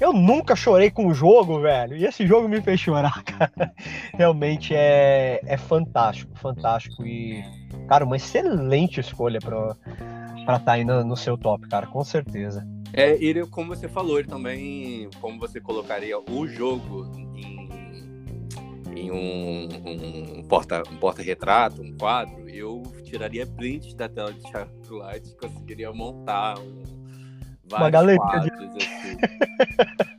[0.00, 1.96] eu nunca chorei com o jogo, velho.
[1.96, 3.72] E esse jogo me fez chorar, cara.
[4.14, 7.04] Realmente é, é fantástico, fantástico.
[7.06, 7.42] E,
[7.88, 9.76] cara, uma excelente escolha pra
[10.38, 12.66] estar tá aí no, no, seu top, cara, com certeza.
[12.92, 17.68] É, ele, como você falou, ele também, como você colocaria o jogo em,
[18.94, 19.68] em um,
[20.38, 24.42] um porta-retrato, um, porta um quadro, eu tiraria print da tela de
[24.90, 26.95] Light e conseguiria montar um
[27.72, 28.50] uma galeria de...
[28.50, 29.16] assim.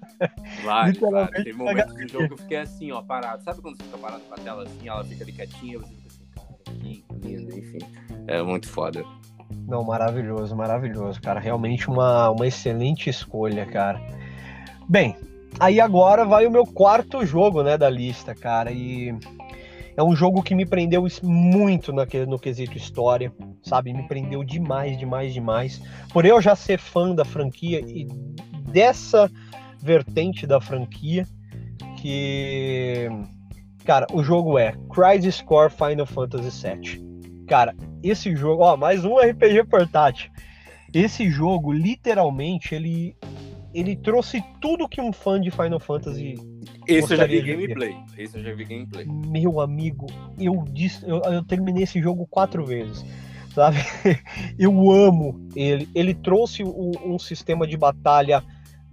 [0.63, 1.43] Vários, vários.
[1.43, 3.43] Tem momentos do jogo que eu fiquei assim, ó, parado.
[3.43, 6.07] Sabe quando você fica parado com a tela assim, ela fica ali quietinha, você fica
[6.07, 6.47] assim, cara,
[6.79, 7.79] que lindo, enfim.
[8.27, 9.03] É muito foda.
[9.67, 11.39] Não, maravilhoso, maravilhoso, cara.
[11.39, 14.01] Realmente uma, uma excelente escolha, cara.
[14.89, 15.15] Bem,
[15.59, 18.71] aí agora vai o meu quarto jogo, né, da lista, cara.
[18.71, 19.15] E
[19.97, 23.33] é um jogo que me prendeu muito no quesito história,
[23.63, 23.91] sabe?
[23.91, 25.81] Me prendeu demais, demais, demais.
[26.13, 28.07] Por eu já ser fã da franquia e
[28.71, 29.29] dessa
[29.81, 31.25] vertente da franquia,
[31.99, 33.07] que.
[33.83, 37.45] Cara, o jogo é Crisis Core Final Fantasy VII.
[37.47, 40.29] Cara, esse jogo, ó, mais um RPG portátil.
[40.93, 43.15] Esse jogo, literalmente, ele
[43.73, 46.35] ele trouxe tudo que um fã de Final Fantasy.
[46.87, 47.95] Esse eu já vi gameplay.
[48.17, 49.05] Esse eu já vi gameplay.
[49.05, 50.07] Meu amigo,
[50.39, 53.05] eu, disse, eu, eu terminei esse jogo quatro vezes.
[53.53, 53.77] Sabe?
[54.59, 55.89] Eu amo ele.
[55.95, 58.43] Ele trouxe um, um sistema de batalha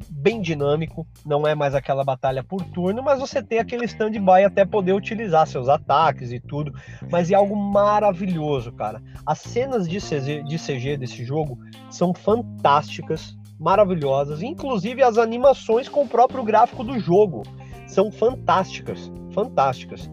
[0.09, 4.65] bem dinâmico, não é mais aquela batalha por turno, mas você tem aquele stand-by até
[4.65, 6.73] poder utilizar seus ataques e tudo.
[7.11, 9.03] Mas é algo maravilhoso, cara.
[9.25, 11.59] As cenas de CG, de CG desse jogo
[11.91, 17.43] são fantásticas, maravilhosas, inclusive as animações com o próprio gráfico do jogo
[17.87, 20.11] são fantásticas, fantásticas,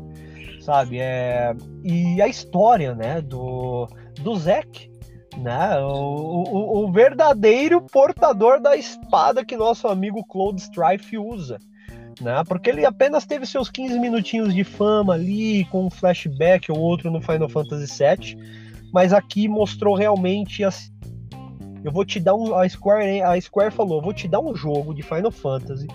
[0.60, 1.00] sabe?
[1.00, 1.56] É...
[1.84, 3.88] E a história, né, do,
[4.22, 4.92] do Zack,
[5.38, 5.80] né?
[5.80, 11.58] O, o, o, verdadeiro portador da espada que nosso amigo Claude Strife usa.
[12.20, 12.44] Né?
[12.48, 17.10] Porque ele apenas teve seus 15 minutinhos de fama ali, com um flashback ou outro
[17.10, 18.38] no Final Fantasy VII,
[18.94, 20.92] mas aqui mostrou realmente assim.
[21.84, 22.56] Eu vou te dar um.
[22.56, 25.88] A Square, a Square falou: vou te dar um jogo de Final Fantasy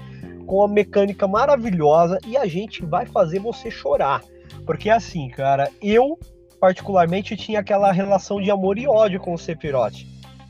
[0.46, 4.22] com uma mecânica maravilhosa e a gente vai fazer você chorar.
[4.64, 6.18] Porque assim, cara, eu
[6.60, 10.04] particularmente tinha aquela relação de amor e ódio com o Sephiroth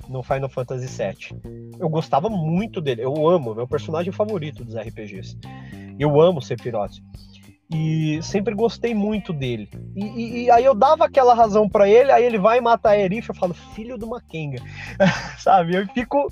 [0.09, 1.75] no Final Fantasy VII.
[1.79, 5.37] Eu gostava muito dele, eu amo, meu personagem favorito dos RPGs.
[5.99, 7.01] Eu amo Sephiroth.
[7.71, 9.69] E sempre gostei muito dele.
[9.97, 12.99] E, e, e aí eu dava aquela razão para ele, aí ele vai matar a
[12.99, 14.63] Erif, eu falo, filho do Makenga.
[15.39, 15.75] Sabe?
[15.75, 16.29] Eu fico.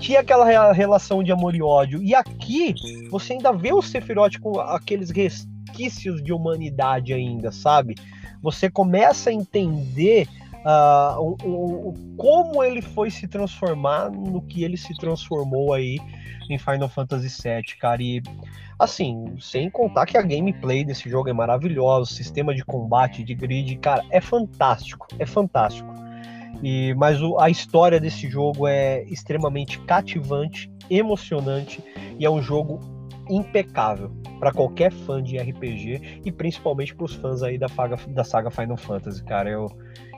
[0.00, 2.02] Tinha aquela relação de amor e ódio.
[2.02, 2.74] E aqui,
[3.10, 7.94] você ainda vê o Sephiroth com aqueles resquícios de humanidade ainda, sabe?
[8.46, 10.28] você começa a entender
[10.66, 15.98] uh, o, o, como ele foi se transformar no que ele se transformou aí
[16.50, 18.02] em Final Fantasy VII, cara.
[18.02, 18.22] E
[18.78, 23.34] assim, sem contar que a gameplay desse jogo é maravilhosa, o sistema de combate, de
[23.34, 25.94] grid, cara, é fantástico, é fantástico.
[26.62, 31.82] E, mas o, a história desse jogo é extremamente cativante, emocionante
[32.18, 32.80] e é um jogo
[33.28, 38.24] impecável para qualquer fã de RPG e principalmente para os fãs aí da, saga, da
[38.24, 39.50] saga Final Fantasy, cara.
[39.50, 39.66] Eu,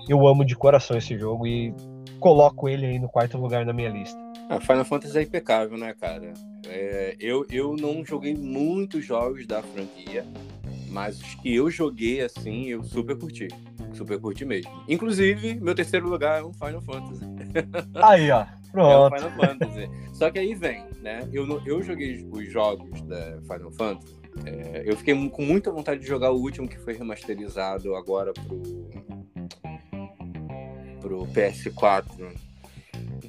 [0.09, 1.75] eu amo de coração esse jogo e
[2.19, 4.19] coloco ele aí no quarto lugar na minha lista.
[4.49, 6.33] Ah, Final Fantasy é impecável, né, cara?
[6.67, 10.25] É, eu, eu não joguei muitos jogos da franquia,
[10.89, 13.49] mas os que eu joguei assim, eu super curti.
[13.93, 14.71] Super curti mesmo.
[14.89, 17.25] Inclusive, meu terceiro lugar é um Final Fantasy.
[17.95, 18.47] Aí, ó.
[18.73, 19.15] Pronto.
[19.15, 19.91] É um Final Fantasy.
[20.13, 21.27] Só que aí vem, né?
[21.33, 24.19] Eu, eu joguei os jogos da Final Fantasy.
[24.45, 28.61] É, eu fiquei com muita vontade de jogar o último que foi remasterizado agora pro,
[31.09, 32.05] pro PS4.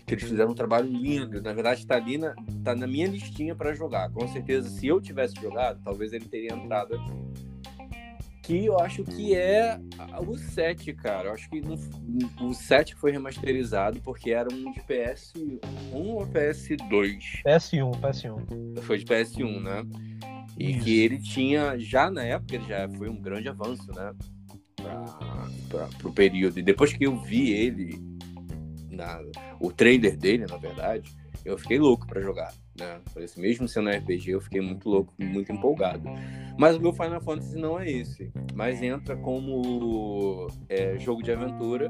[0.06, 1.42] Que eles fizeram um trabalho lindo.
[1.42, 4.10] Na verdade, tá, ali na, tá na minha listinha para jogar.
[4.12, 7.30] Com certeza, se eu tivesse jogado, talvez ele teria entrado aqui
[8.42, 9.80] que eu acho que é
[10.28, 11.28] o 7, cara.
[11.28, 11.76] Eu acho que no,
[12.42, 15.60] o 7 foi remasterizado porque era um de PS1
[15.94, 17.44] ou PS2?
[17.46, 18.82] PS1, PS1.
[18.82, 19.86] Foi de PS1, né?
[20.58, 20.84] E Isso.
[20.84, 24.16] que ele tinha, já na época, ele já foi um grande avanço, né?
[24.82, 26.60] Para o período.
[26.60, 28.00] E depois que eu vi ele,
[28.90, 29.22] na,
[29.60, 31.12] o trailer dele, na verdade,
[31.46, 32.54] eu fiquei louco para jogar.
[32.78, 33.00] Né?
[33.24, 36.04] Assim, mesmo sendo RPG, eu fiquei muito louco, muito empolgado.
[36.58, 38.32] Mas o meu Final Fantasy não é esse.
[38.54, 41.90] Mas entra como é, jogo de aventura,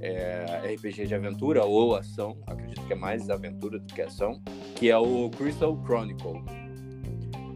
[0.00, 2.36] é, RPG de aventura ou ação.
[2.46, 4.40] Acredito que é mais aventura do que ação.
[4.76, 6.42] Que é o Crystal Chronicle.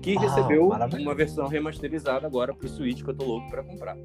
[0.04, 3.96] Que ah, recebeu uma versão remasterizada agora pro Switch que eu tô louco para comprar.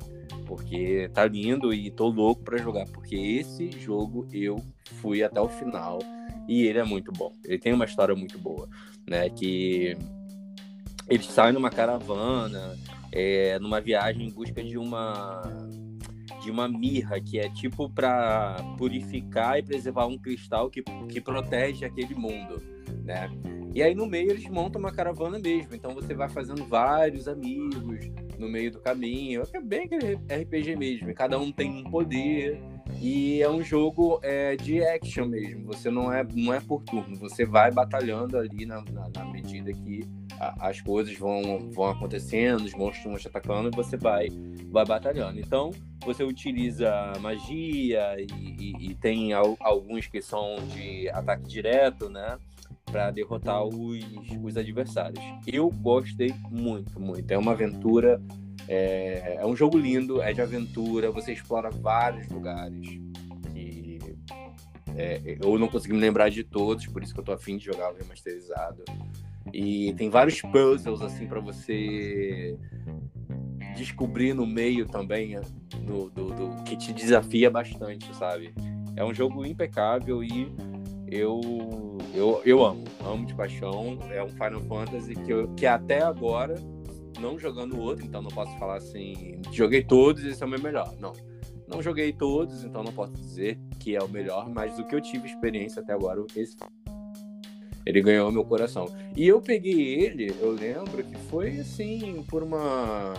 [0.46, 2.86] Porque tá lindo e tô louco para jogar.
[2.86, 4.64] Porque esse jogo eu
[5.02, 6.00] fui até o final
[6.48, 7.34] e ele é muito bom.
[7.44, 8.70] Ele tem uma história muito boa,
[9.06, 9.30] né?
[9.30, 9.98] Que
[11.10, 12.78] ele sai numa caravana,
[13.12, 15.42] é, numa viagem em busca de uma
[16.42, 21.86] de uma mirra que é tipo para purificar e preservar um cristal que, que protege
[21.86, 22.62] aquele mundo,
[23.04, 23.30] né?
[23.74, 28.10] E aí no meio eles montam uma caravana mesmo, então você vai fazendo vários amigos
[28.38, 32.60] no meio do caminho, é bem aquele RPG mesmo, cada um tem um poder
[33.02, 35.66] e é um jogo é, de action mesmo.
[35.68, 37.16] Você não é, não é por turno.
[37.18, 40.08] Você vai batalhando ali na, na, na medida que
[40.40, 44.28] a, as coisas vão, vão acontecendo, os monstros vão te atacando e você vai,
[44.72, 45.40] vai batalhando.
[45.40, 45.72] Então,
[46.06, 48.28] você utiliza magia e,
[48.60, 52.38] e, e tem al, alguns que são de ataque direto, né?
[52.86, 54.04] Para derrotar os,
[54.44, 55.24] os adversários.
[55.46, 57.30] Eu gostei muito, muito.
[57.30, 58.20] É uma aventura
[58.72, 62.88] é, é um jogo lindo, é de aventura, você explora vários lugares.
[63.52, 63.98] Que,
[64.96, 67.66] é, eu não consegui me lembrar de todos, por isso que eu tô afim de
[67.66, 68.84] jogar o remasterizado.
[69.52, 72.56] E tem vários puzzles assim para você
[73.76, 75.36] descobrir no meio também
[75.82, 78.54] do, do, do, que te desafia bastante, sabe?
[78.96, 80.54] É um jogo impecável e
[81.10, 81.42] eu
[82.14, 83.98] eu, eu amo, amo de paixão.
[84.12, 86.56] É um Final Fantasy que, eu, que até agora
[87.20, 90.62] não jogando o outro, então não posso falar assim, joguei todos esse é o meu
[90.62, 90.96] melhor.
[91.00, 91.14] Não.
[91.68, 95.02] Não joguei todos, então não posso dizer que é o melhor, mas do que eu
[95.02, 96.58] tive experiência até agora, esse
[97.86, 98.88] Ele ganhou meu coração.
[99.16, 103.14] E eu peguei ele, eu lembro que foi assim, por uma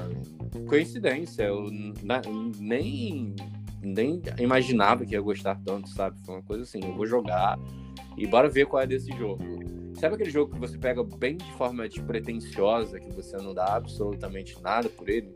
[0.69, 1.45] coincidência.
[1.45, 1.71] Eu
[2.59, 3.35] nem,
[3.81, 6.19] nem imaginava que ia gostar tanto, sabe?
[6.25, 7.57] Foi uma coisa assim, eu vou jogar
[8.17, 9.45] e bora ver qual é desse jogo.
[10.01, 14.59] Sabe aquele jogo que você pega bem de forma despretensiosa, que você não dá absolutamente
[14.63, 15.31] nada por ele?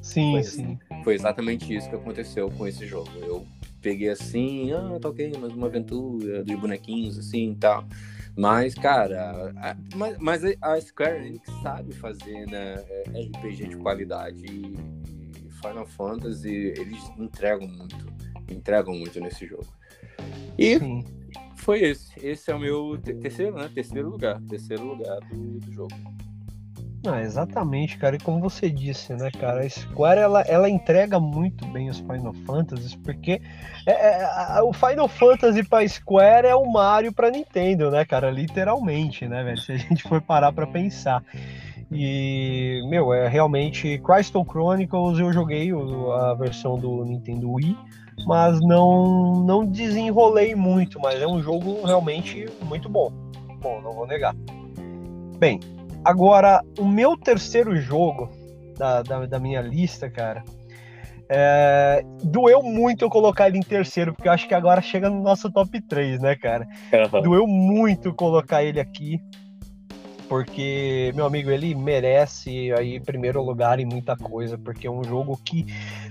[0.00, 0.78] Sim, foi, sim.
[1.02, 3.10] Foi exatamente isso que aconteceu com esse jogo.
[3.22, 3.44] Eu
[3.82, 7.84] peguei assim, ah, toquei mais uma aventura de bonequinhos assim e tal.
[8.36, 14.46] Mas, cara, a, mas, mas, a Square Enix sabe fazer né, é, RPG de qualidade
[14.46, 14.76] e,
[15.44, 18.06] e Final Fantasy, eles entregam muito,
[18.48, 19.66] entregam muito nesse jogo.
[20.56, 21.04] E Sim.
[21.66, 22.12] Foi esse.
[22.24, 23.68] Esse é o meu terceiro, né?
[23.74, 24.40] Terceiro lugar.
[24.48, 25.90] Terceiro lugar do, do jogo.
[27.04, 28.14] Ah, exatamente, cara.
[28.14, 32.32] E como você disse, né, cara, a Square ela, ela entrega muito bem os Final
[32.46, 33.40] Fantasies, porque
[33.84, 38.30] é, é, o Final Fantasy para Square é o Mario para Nintendo, né, cara?
[38.30, 39.58] Literalmente, né, velho?
[39.58, 41.22] Se a gente for parar para pensar.
[41.90, 47.76] E, meu, é realmente Crystal Chronicles eu joguei a versão do Nintendo Wii,
[48.24, 53.12] mas não não desenrolei muito, mas é um jogo realmente muito bom.
[53.60, 54.34] Bom, não vou negar.
[55.38, 55.60] Bem,
[56.06, 58.30] Agora, o meu terceiro jogo
[58.78, 60.44] da, da, da minha lista, cara,
[61.28, 65.20] é, doeu muito eu colocar ele em terceiro, porque eu acho que agora chega no
[65.20, 66.64] nosso top 3, né, cara?
[67.12, 67.22] Uhum.
[67.22, 69.20] Doeu muito colocar ele aqui,
[70.28, 75.40] porque, meu amigo, ele merece aí primeiro lugar em muita coisa, porque é um jogo
[75.44, 75.66] que,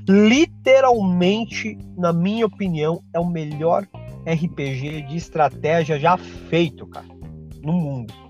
[0.08, 3.88] literalmente, na minha opinião, é o melhor
[4.26, 7.08] RPG de estratégia já feito, cara,
[7.62, 8.26] no mundo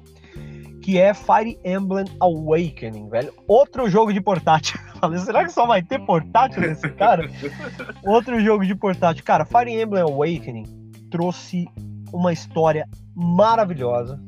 [0.86, 3.34] que é Fire Emblem Awakening, velho.
[3.48, 4.80] Outro jogo de portátil.
[5.02, 7.28] Falei, será que só vai ter portátil nesse cara?
[8.06, 9.24] Outro jogo de portátil.
[9.24, 10.64] Cara, Fire Emblem Awakening
[11.10, 11.66] trouxe
[12.14, 14.22] uma história maravilhosa,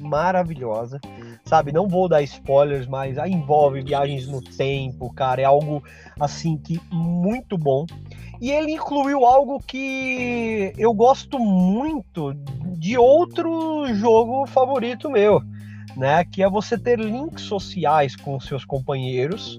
[0.00, 1.00] maravilhosa.
[1.44, 5.82] Sabe, não vou dar spoilers, mas envolve viagens no tempo, cara, é algo
[6.18, 7.86] assim que muito bom.
[8.40, 12.34] E ele incluiu algo que eu gosto muito
[12.78, 15.42] de outro jogo favorito meu,
[15.96, 16.24] né?
[16.24, 19.58] Que é você ter links sociais com seus companheiros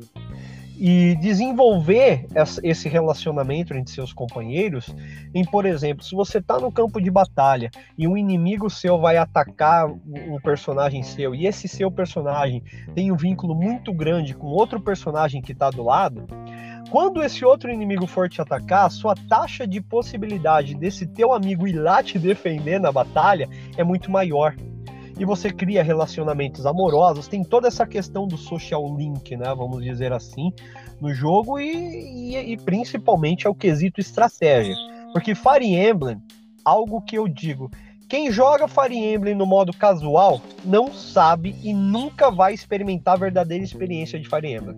[0.84, 2.26] e desenvolver
[2.64, 4.92] esse relacionamento entre seus companheiros
[5.32, 9.16] em, por exemplo, se você está no campo de batalha e um inimigo seu vai
[9.16, 12.64] atacar um personagem seu e esse seu personagem
[12.96, 16.26] tem um vínculo muito grande com outro personagem que está do lado,
[16.90, 21.74] quando esse outro inimigo for te atacar, sua taxa de possibilidade desse teu amigo ir
[21.74, 24.56] lá te defender na batalha é muito maior
[25.18, 30.14] e você cria relacionamentos amorosos, tem toda essa questão do social link, né, vamos dizer
[30.14, 30.52] assim,
[31.00, 34.76] no jogo e, e, e principalmente é o quesito estratégia.
[35.14, 36.22] Porque Fire Emblem,
[36.64, 37.70] algo que eu digo,
[38.08, 43.64] quem joga Fire Emblem no modo casual não sabe e nunca vai experimentar a verdadeira
[43.64, 44.78] experiência de Fire Emblem.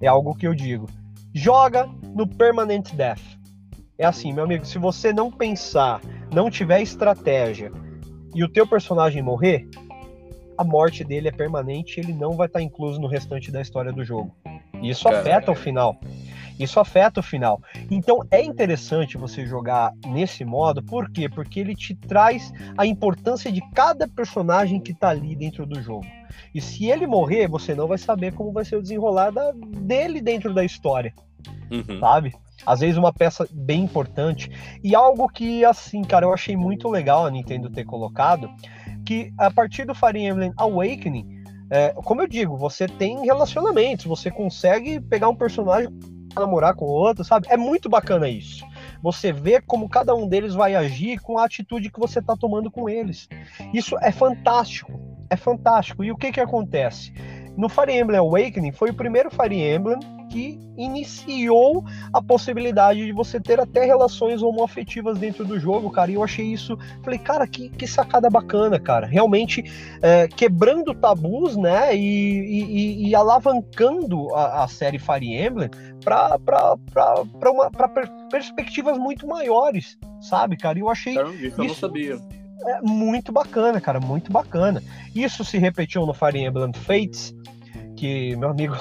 [0.00, 0.88] É algo que eu digo.
[1.34, 3.22] Joga no Permanent Death.
[3.96, 6.00] É assim, meu amigo, se você não pensar,
[6.32, 7.72] não tiver estratégia,
[8.34, 9.68] e o teu personagem morrer,
[10.56, 13.92] a morte dele é permanente e ele não vai estar incluso no restante da história
[13.92, 14.34] do jogo.
[14.82, 15.98] E isso afeta o final.
[16.58, 17.60] Isso afeta o final.
[17.90, 21.28] Então é interessante você jogar nesse modo, por quê?
[21.28, 26.06] Porque ele te traz a importância de cada personagem que está ali dentro do jogo.
[26.54, 30.20] E se ele morrer, você não vai saber como vai ser o desenrolar da, dele
[30.20, 31.14] dentro da história.
[31.70, 31.98] Uhum.
[31.98, 32.34] Sabe?
[32.66, 34.50] Às vezes uma peça bem importante
[34.82, 38.48] e algo que assim, cara, eu achei muito legal a Nintendo ter colocado,
[39.04, 44.30] que a partir do Fire Emblem Awakening, é, como eu digo, você tem relacionamentos, você
[44.30, 45.90] consegue pegar um personagem
[46.34, 47.46] namorar com o outro, sabe?
[47.50, 48.64] É muito bacana isso.
[49.02, 52.70] Você vê como cada um deles vai agir com a atitude que você está tomando
[52.70, 53.28] com eles.
[53.72, 54.92] Isso é fantástico.
[55.28, 56.04] É fantástico.
[56.04, 57.12] E o que que acontece?
[57.56, 59.98] No Fire Emblem Awakening foi o primeiro Fire Emblem
[60.32, 66.10] que iniciou a possibilidade de você ter até relações homoafetivas dentro do jogo, cara.
[66.10, 69.06] E eu achei isso, falei, cara, que, que sacada bacana, cara.
[69.06, 69.62] Realmente
[70.00, 71.94] é, quebrando tabus, né?
[71.94, 75.68] E, e, e alavancando a, a, série Fire Emblem
[76.02, 76.38] para
[77.88, 80.78] per, perspectivas muito maiores, sabe, cara?
[80.78, 81.18] E eu achei.
[81.18, 82.18] Eu, isso, eu não sabia.
[82.64, 84.82] É muito bacana, cara, muito bacana.
[85.14, 87.34] Isso se repetiu no Fire Emblem Fates,
[87.96, 88.76] que, meu amigo,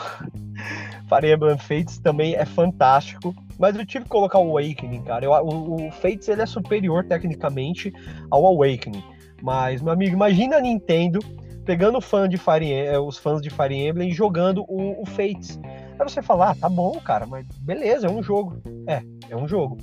[1.13, 3.35] Fire Emblem Fates também é fantástico.
[3.59, 5.25] Mas eu tive que colocar o Awakening, cara.
[5.25, 7.93] Eu, o, o Fates ele é superior tecnicamente
[8.31, 9.03] ao Awakening.
[9.41, 11.19] Mas, meu amigo, imagina a Nintendo
[11.65, 15.59] pegando fã de Fire, eh, os fãs de Fire Emblem e jogando o, o Fates.
[15.99, 18.61] Aí você falar, ah, tá bom, cara, mas beleza, é um jogo.
[18.87, 19.77] É, é um jogo.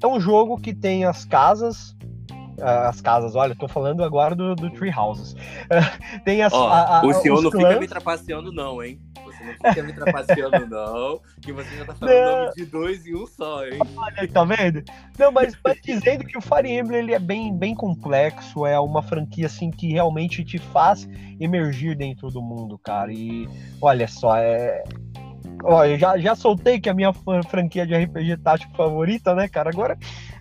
[0.00, 1.96] É um jogo que tem as casas
[2.60, 3.34] as casas.
[3.34, 5.34] Olha, tô falando agora do, do Tree Houses.
[6.24, 6.52] tem as.
[6.52, 7.68] Ó, a, a, o senhor não clãs...
[7.68, 9.00] fica me trapaceando, não, hein?
[9.36, 11.20] Você não fica me trapaceando, não.
[11.40, 12.38] Que você já tá falando não.
[12.44, 13.78] nome de dois e um só, hein?
[13.96, 14.82] Olha, tá vendo?
[15.18, 19.02] Não, mas, mas dizendo que o Fire Emblem ele é bem, bem complexo, é uma
[19.02, 21.08] franquia assim que realmente te faz
[21.38, 23.12] emergir dentro do mundo, cara.
[23.12, 23.48] E
[23.80, 24.82] olha só, é,
[25.62, 27.12] Olha, já, já soltei que a minha
[27.48, 29.70] franquia de RPG tático favorita, né, cara?
[29.70, 29.98] Agora.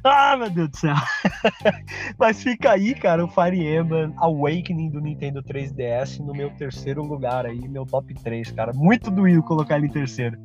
[0.08, 0.94] Ah, meu Deus do céu!
[2.20, 7.48] Mas fica aí, cara, o Fire Emblem Awakening do Nintendo 3DS no meu terceiro lugar
[7.48, 8.72] aí, meu top 3, cara.
[8.76, 10.38] Muito doído colocar ele em terceiro.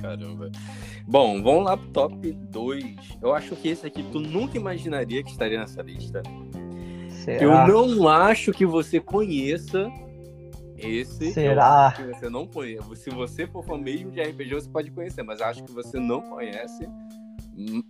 [0.00, 0.52] Caramba.
[1.04, 3.18] Bom, vamos lá pro top 2.
[3.20, 6.22] Eu acho que esse aqui tu nunca imaginaria que estaria nessa lista.
[7.08, 7.42] Será?
[7.42, 9.90] Eu não acho que você conheça
[10.78, 11.92] esse Será?
[11.96, 12.96] que você não conhece.
[12.96, 16.22] Se você for fã mesmo de RPG, você pode conhecer, mas acho que você não
[16.22, 16.88] conhece.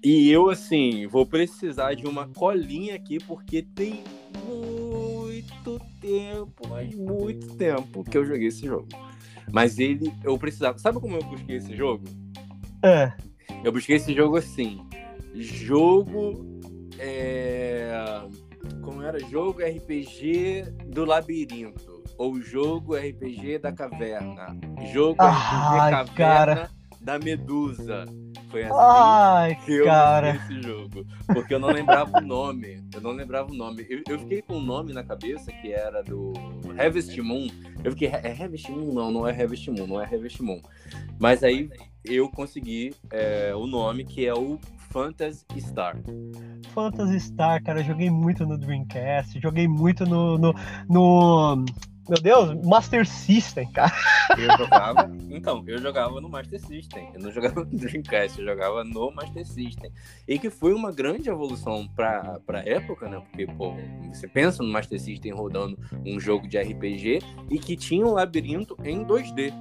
[0.03, 4.03] E eu, assim, vou precisar de uma colinha aqui, porque tem
[4.45, 8.89] muito tempo, mas muito tempo que eu joguei esse jogo.
[9.53, 10.79] Mas ele, eu precisava.
[10.79, 12.05] Sabe como eu busquei esse jogo?
[12.83, 13.13] É.
[13.65, 14.81] Eu busquei esse jogo assim.
[15.35, 16.61] Jogo.
[16.99, 17.91] É...
[18.83, 19.19] Como era?
[19.21, 24.57] Jogo RPG do labirinto ou jogo RPG da caverna.
[24.93, 26.71] Jogo Ai, RPG caverna cara.
[27.01, 28.05] da Medusa.
[28.51, 30.31] Foi assim Ai, que eu cara.
[30.37, 31.07] esse jogo.
[31.27, 32.83] Porque eu não lembrava o nome.
[32.93, 33.87] Eu não lembrava o nome.
[33.89, 36.33] Eu, eu fiquei com um nome na cabeça que era do
[36.77, 37.47] Harvest Moon.
[37.85, 38.93] Eu fiquei, é Harvest Moon?
[38.93, 40.61] Não, não é Harvest Moon, não é Harvest Moon.
[41.19, 41.71] Mas aí
[42.05, 44.59] eu consegui é, o nome que é o
[44.91, 45.97] Phantasy Star.
[46.75, 50.55] Phantasy Star, cara, eu joguei muito no Dreamcast, joguei muito no, no,
[50.89, 51.65] no
[52.09, 53.93] meu Deus, Master System, cara.
[54.37, 55.11] Eu jogava.
[55.31, 57.11] Então, eu jogava no Master System.
[57.15, 59.93] Eu não jogava no Dreamcast, eu jogava no Master System.
[60.27, 63.21] E que foi uma grande evolução pra, pra época, né?
[63.21, 63.75] Porque, pô,
[64.13, 67.21] você pensa no Master System rodando um jogo de RPG
[67.51, 69.53] e que tinha um labirinto em 2D.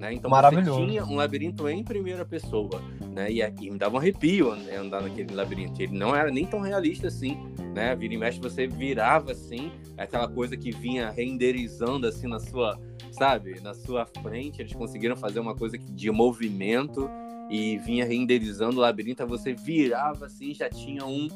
[0.00, 0.14] Né?
[0.14, 0.80] Então Maravilhoso.
[0.80, 2.82] você tinha um labirinto em primeira pessoa,
[3.14, 3.30] né?
[3.30, 5.80] E, e me dava um arrepio andar naquele labirinto.
[5.80, 7.36] Ele não era nem tão realista assim,
[7.74, 7.94] né?
[7.94, 12.80] Vira e mexe, você virava assim, aquela coisa que vinha renderizando assim na sua,
[13.12, 14.62] sabe, na sua frente.
[14.62, 17.06] Eles conseguiram fazer uma coisa de movimento
[17.50, 19.26] e vinha renderizando o labirinto.
[19.26, 21.28] Você virava assim, já tinha um,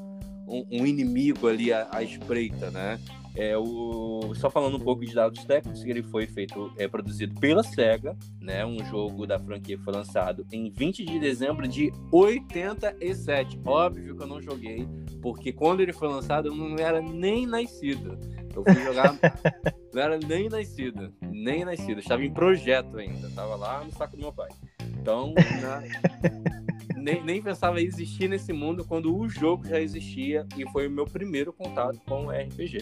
[0.49, 2.99] um, um inimigo ali à, à espreita, né?
[3.37, 7.65] É, o, só falando um pouco de dados técnicos, ele foi feito, é produzido pela
[7.65, 8.65] SEGA, né?
[8.65, 13.61] Um jogo da franquia foi lançado em 20 de dezembro de 87.
[13.65, 14.87] Óbvio que eu não joguei,
[15.21, 18.17] porque quando ele foi lançado eu não era nem nascido.
[18.55, 19.19] Eu fui jogar,
[19.93, 21.99] não era nem nascido, nem nascido.
[21.99, 24.51] estava em projeto ainda, estava lá no saco do meu pai.
[25.01, 25.83] Então, na,
[26.97, 30.91] nem, nem pensava em existir nesse mundo quando o jogo já existia e foi o
[30.91, 32.79] meu primeiro contato com o RPG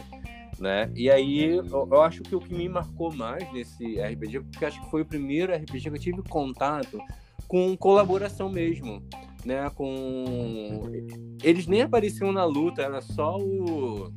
[0.59, 0.91] né?
[0.95, 4.81] E aí eu, eu, acho que o que me marcou mais nesse RPG, porque acho
[4.83, 6.99] que foi o primeiro RPG que eu tive contato
[7.49, 9.03] com colaboração mesmo,
[9.45, 9.71] né?
[9.71, 10.91] Com
[11.43, 14.13] eles nem apareciam na luta, era só o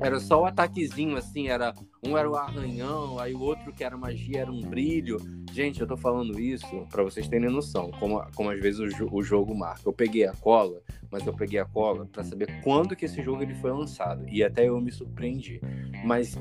[0.00, 1.74] era só o ataquezinho assim, era
[2.04, 5.18] um era o arranhão, aí o outro que era magia era um brilho.
[5.52, 9.22] Gente, eu tô falando isso para vocês terem noção, como, como às vezes o, o,
[9.22, 9.82] jogo marca.
[9.86, 13.42] Eu peguei a cola, mas eu peguei a cola para saber quando que esse jogo
[13.42, 14.28] ele foi lançado.
[14.28, 15.60] E até eu me surpreendi.
[16.04, 16.36] Mas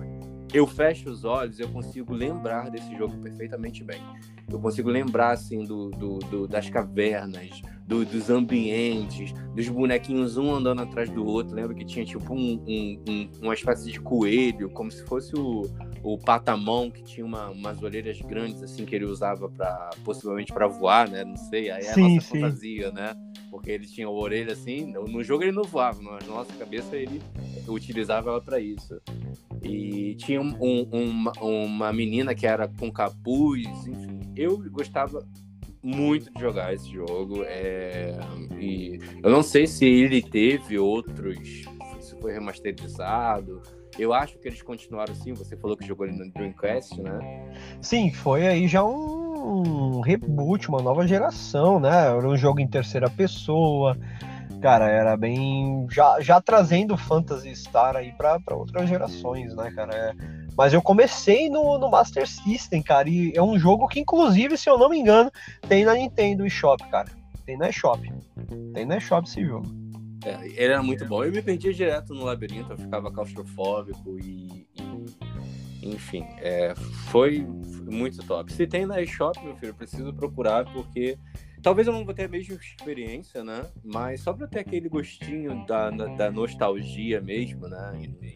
[0.53, 4.01] eu fecho os olhos, eu consigo lembrar desse jogo perfeitamente bem.
[4.49, 10.53] Eu consigo lembrar assim do, do, do das cavernas, do, dos ambientes, dos bonequinhos um
[10.53, 11.55] andando atrás do outro.
[11.55, 15.63] Lembra que tinha tipo um, um, um, uma espécie de coelho, como se fosse o,
[16.03, 20.67] o patamão, que tinha uma, umas orelhas grandes assim que ele usava para possivelmente para
[20.67, 21.23] voar, né?
[21.23, 22.41] Não sei, aí é a nossa sim.
[22.41, 23.15] fantasia, né?
[23.51, 26.95] Porque ele tinha a orelha assim, no jogo ele não voava, mas na nossa cabeça
[26.95, 27.21] ele
[27.67, 28.99] utilizava ela para isso.
[29.63, 30.55] E tinha um,
[30.91, 34.19] uma, uma menina que era com capuz, enfim.
[34.35, 35.25] Eu gostava
[35.85, 37.43] muito de jogar esse jogo.
[37.43, 38.17] É...
[38.59, 41.37] E eu não sei se ele teve outros.
[41.99, 43.61] Se foi remasterizado.
[43.97, 45.33] Eu acho que eles continuaram assim.
[45.33, 47.53] Você falou que jogou ele no Dreamcast, né?
[47.81, 52.07] Sim, foi aí já um reboot, uma nova geração, né?
[52.07, 53.95] Era um jogo em terceira pessoa.
[54.61, 55.85] Cara, era bem.
[55.91, 59.93] Já, já trazendo Phantasy Star aí para outras gerações, né, cara?
[59.95, 64.57] É mas eu comecei no, no Master System, cara, e é um jogo que, inclusive,
[64.57, 65.31] se eu não me engano,
[65.67, 67.09] tem na Nintendo eShop, cara.
[67.45, 68.11] Tem na eShop.
[68.73, 69.67] Tem na eShop esse jogo.
[70.25, 71.23] É, ele era muito bom.
[71.23, 74.67] Eu me perdia direto no labirinto, eu ficava claustrofóbico e.
[74.73, 75.15] e
[75.83, 76.73] enfim, é,
[77.11, 77.45] foi
[77.85, 78.51] muito top.
[78.51, 81.19] Se tem na eShop, meu filho, eu preciso procurar porque
[81.61, 83.67] talvez eu não vou ter a mesma experiência, né?
[83.83, 88.01] Mas só para ter aquele gostinho da, da nostalgia mesmo, né?
[88.01, 88.35] E,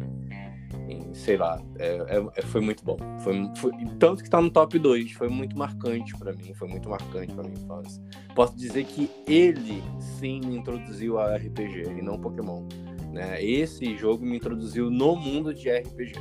[1.13, 2.97] sei lá, é, é, foi muito bom.
[3.19, 6.89] Foi, foi, tanto que tá no top 2, foi muito marcante para mim, foi muito
[6.89, 8.01] marcante para minha infância.
[8.35, 12.67] Posso dizer que ele sim me introduziu a RPG e não Pokémon.
[13.11, 13.43] Né?
[13.43, 16.13] Esse jogo me introduziu no mundo de RPG.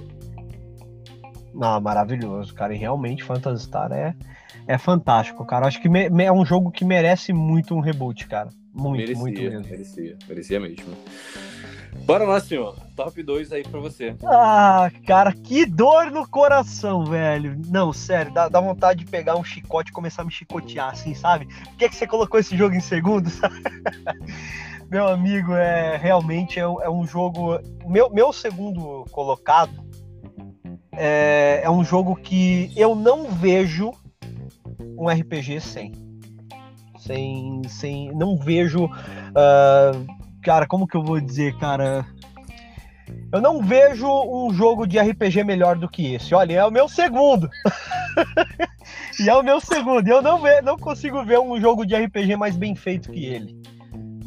[1.61, 2.75] Ah, maravilhoso, cara.
[2.75, 4.15] E realmente Phantasy Star é,
[4.67, 5.67] é fantástico, cara.
[5.67, 8.51] Acho que me, é um jogo que merece muito um reboot, cara.
[8.73, 9.69] Muito, merecia, muito mesmo.
[9.69, 10.95] Merecia, merecia mesmo.
[12.05, 12.88] Bora lá, senhor.
[12.99, 14.17] Top 2 aí pra você.
[14.25, 17.57] Ah, cara, que dor no coração, velho.
[17.69, 21.15] Não, sério, dá, dá vontade de pegar um chicote e começar a me chicotear, assim,
[21.15, 21.47] sabe?
[21.47, 23.31] Por que, que você colocou esse jogo em segundo,
[24.91, 27.61] meu amigo, é realmente é, é, um jogo.
[27.87, 29.89] Meu, meu segundo colocado
[30.91, 33.93] é, é um jogo que eu não vejo
[34.99, 35.93] um RPG sem.
[36.99, 37.63] Sem.
[37.69, 38.87] sem não vejo.
[38.87, 40.05] Uh,
[40.43, 42.05] cara, como que eu vou dizer, cara?
[43.31, 46.35] Eu não vejo um jogo de RPG melhor do que esse.
[46.35, 47.49] Olha, é o meu segundo.
[49.21, 50.09] e é o meu segundo.
[50.09, 53.59] Eu não, ve não consigo ver um jogo de RPG mais bem feito que ele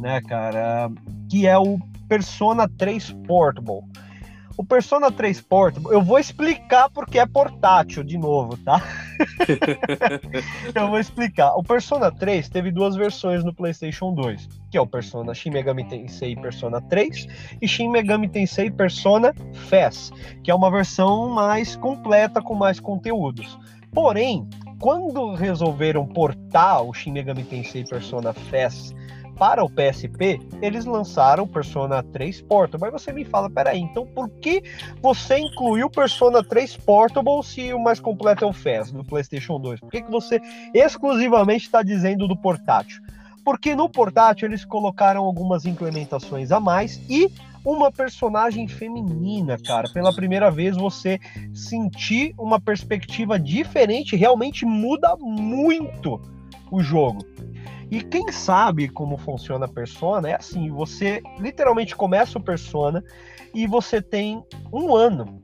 [0.01, 0.91] né, cara?
[1.29, 1.79] Que é o
[2.09, 3.81] Persona 3 Portable.
[4.57, 8.81] O Persona 3 Portable, eu vou explicar porque é portátil de novo, tá?
[10.75, 11.55] eu vou explicar.
[11.55, 15.87] O Persona 3 teve duas versões no PlayStation 2, que é o Persona Shin Megami
[15.87, 17.27] Tensei Persona 3
[17.61, 20.11] e Shin Megami Tensei Persona FES,
[20.43, 23.57] que é uma versão mais completa com mais conteúdos.
[23.91, 24.47] Porém,
[24.79, 28.93] quando resolveram portar o Shin Megami Tensei Persona FES
[29.37, 32.91] para o PSP, eles lançaram Persona 3 Portable.
[32.91, 34.63] Mas você me fala, peraí, então por que
[35.01, 39.79] você incluiu Persona 3 Portable se o mais completo é o FES no PlayStation 2?
[39.79, 40.39] Por que, que você
[40.73, 43.01] exclusivamente está dizendo do portátil?
[43.43, 47.31] Porque no portátil eles colocaram algumas implementações a mais e
[47.63, 49.89] uma personagem feminina, cara.
[49.91, 51.19] Pela primeira vez você
[51.53, 56.19] sentir uma perspectiva diferente realmente muda muito
[56.71, 57.25] o jogo.
[57.91, 63.03] E quem sabe como funciona a persona é assim: você literalmente começa o persona
[63.53, 65.43] e você tem um ano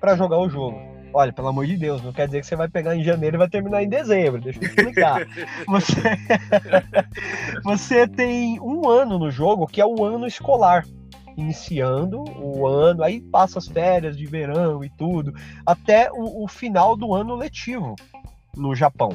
[0.00, 0.76] para jogar o jogo.
[1.16, 3.38] Olha, pelo amor de Deus, não quer dizer que você vai pegar em janeiro e
[3.38, 4.40] vai terminar em dezembro.
[4.40, 5.24] Deixa eu explicar.
[5.68, 6.02] você...
[7.62, 10.84] você tem um ano no jogo, que é o ano escolar
[11.36, 15.32] iniciando o ano, aí passa as férias de verão e tudo,
[15.66, 17.94] até o, o, final do ano letivo
[18.56, 19.10] no Japão.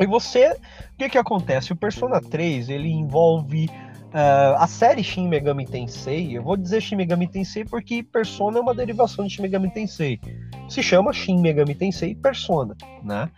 [0.00, 1.72] E você, o que que acontece?
[1.72, 6.36] O Persona 3, ele envolve uh, a série Shin Megami Tensei.
[6.36, 10.20] Eu vou dizer Shin Megami Tensei porque Persona é uma derivação de Shin Megami Tensei.
[10.68, 13.28] Se chama Shin Megami Tensei Persona, né?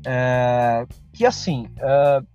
[0.00, 2.26] Uh, que assim, uh,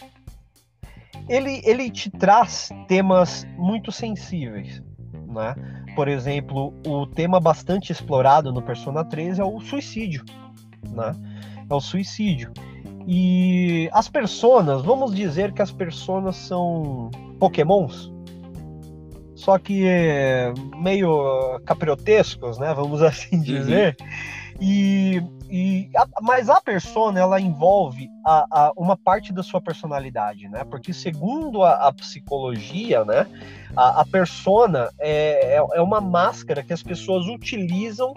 [1.28, 4.82] ele, ele te traz temas muito sensíveis,
[5.28, 5.55] né?
[5.95, 10.24] Por exemplo, o tema bastante explorado no Persona 3 é o suicídio,
[10.89, 11.11] né?
[11.70, 12.53] É o suicídio.
[13.07, 18.11] E as personas, vamos dizer que as personas são pokémons,
[19.33, 22.73] só que é meio capriotescos, né?
[22.73, 23.95] Vamos assim dizer.
[24.01, 24.07] Uhum.
[24.59, 30.49] E, e a, mas a persona ela envolve a, a, uma parte da sua personalidade,
[30.49, 30.65] né?
[30.65, 33.27] Porque segundo a, psicologia, né,
[33.75, 38.13] a, persona é, é, é uma máscara que as pessoas utilizam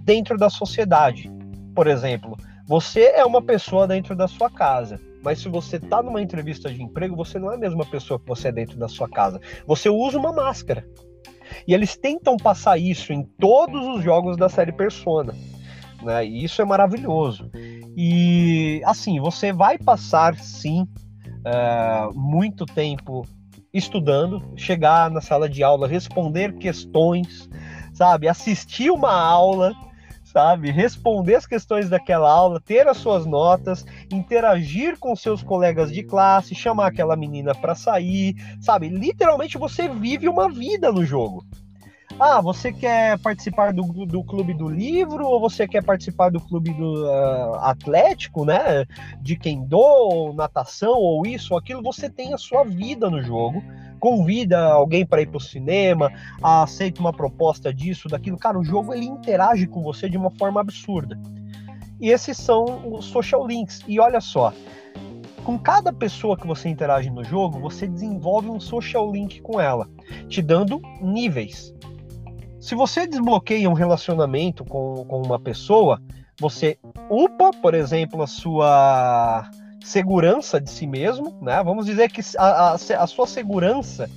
[0.00, 1.30] dentro da sociedade.
[1.74, 2.36] Por exemplo,
[2.66, 6.82] você é uma pessoa dentro da sua casa, mas se você está numa entrevista de
[6.82, 9.40] emprego, você não é a mesma pessoa que você é dentro da sua casa.
[9.66, 10.86] Você usa uma máscara.
[11.66, 15.34] E eles tentam passar isso em todos os jogos da série Persona.
[16.02, 16.26] Né?
[16.26, 17.50] E isso é maravilhoso.
[17.96, 23.26] E assim, você vai passar sim uh, muito tempo
[23.72, 27.48] estudando, chegar na sala de aula, responder questões,
[27.92, 29.74] sabe, assistir uma aula
[30.34, 30.72] sabe?
[30.72, 36.56] Responder as questões daquela aula, ter as suas notas, interagir com seus colegas de classe,
[36.56, 38.88] chamar aquela menina para sair, sabe?
[38.88, 41.44] Literalmente você vive uma vida no jogo.
[42.18, 46.72] Ah, você quer participar do, do clube do livro ou você quer participar do clube
[46.72, 48.84] do uh, atlético, né?
[49.20, 53.62] De kendo, ou natação, ou isso ou aquilo, você tem a sua vida no jogo
[54.04, 58.36] convida alguém para ir para o cinema, aceita uma proposta disso, daquilo.
[58.36, 61.18] Cara, o jogo ele interage com você de uma forma absurda.
[61.98, 63.80] E esses são os social links.
[63.88, 64.52] E olha só,
[65.42, 69.88] com cada pessoa que você interage no jogo, você desenvolve um social link com ela,
[70.28, 71.72] te dando níveis.
[72.64, 76.00] Se você desbloqueia um relacionamento com, com uma pessoa,
[76.40, 76.78] você
[77.10, 79.50] upa, por exemplo, a sua
[79.84, 81.62] segurança de si mesmo, né?
[81.62, 84.08] Vamos dizer que a, a, a sua segurança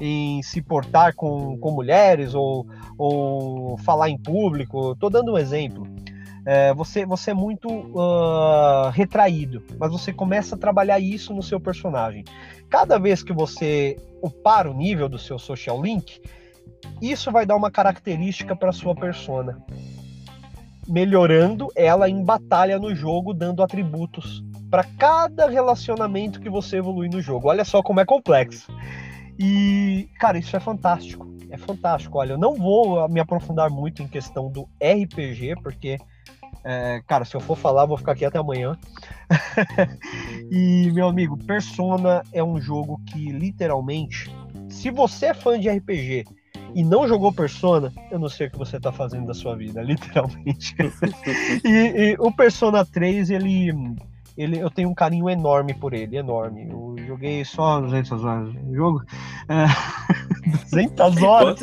[0.00, 2.66] em se portar com, com mulheres ou,
[2.98, 4.94] ou falar em público.
[4.94, 5.86] Estou dando um exemplo.
[6.44, 11.60] É, você, você é muito uh, retraído, mas você começa a trabalhar isso no seu
[11.60, 12.24] personagem.
[12.68, 16.20] Cada vez que você upar o nível do seu social link,
[17.00, 19.62] isso vai dar uma característica para sua persona,
[20.86, 27.20] melhorando ela em batalha no jogo, dando atributos para cada relacionamento que você evolui no
[27.20, 27.48] jogo.
[27.48, 28.72] Olha só como é complexo.
[29.38, 31.32] E, cara, isso é fantástico.
[31.50, 32.18] É fantástico.
[32.18, 35.98] Olha, eu não vou me aprofundar muito em questão do RPG, porque,
[36.64, 38.76] é, cara, se eu for falar, vou ficar aqui até amanhã.
[40.50, 44.28] e, meu amigo, Persona é um jogo que, literalmente,
[44.68, 46.24] se você é fã de RPG
[46.74, 49.80] e não jogou Persona, eu não sei o que você está fazendo da sua vida,
[49.84, 50.74] literalmente.
[51.64, 53.72] e, e, o Persona 3, ele
[54.36, 56.68] ele, eu tenho um carinho enorme por ele, enorme.
[56.68, 59.02] Eu joguei só 200 horas no jogo.
[59.48, 59.66] É,
[60.70, 61.60] 200 horas?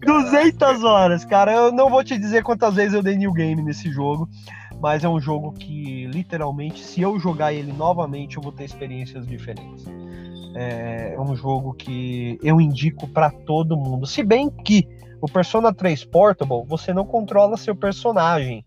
[0.00, 1.52] 200 horas, cara.
[1.52, 4.28] Eu não vou te dizer quantas vezes eu dei new game nesse jogo,
[4.80, 9.26] mas é um jogo que, literalmente, se eu jogar ele novamente, eu vou ter experiências
[9.26, 9.84] diferentes.
[10.54, 14.06] É, é um jogo que eu indico para todo mundo.
[14.06, 14.86] Se bem que
[15.20, 18.64] o Persona 3 Portable, você não controla seu personagem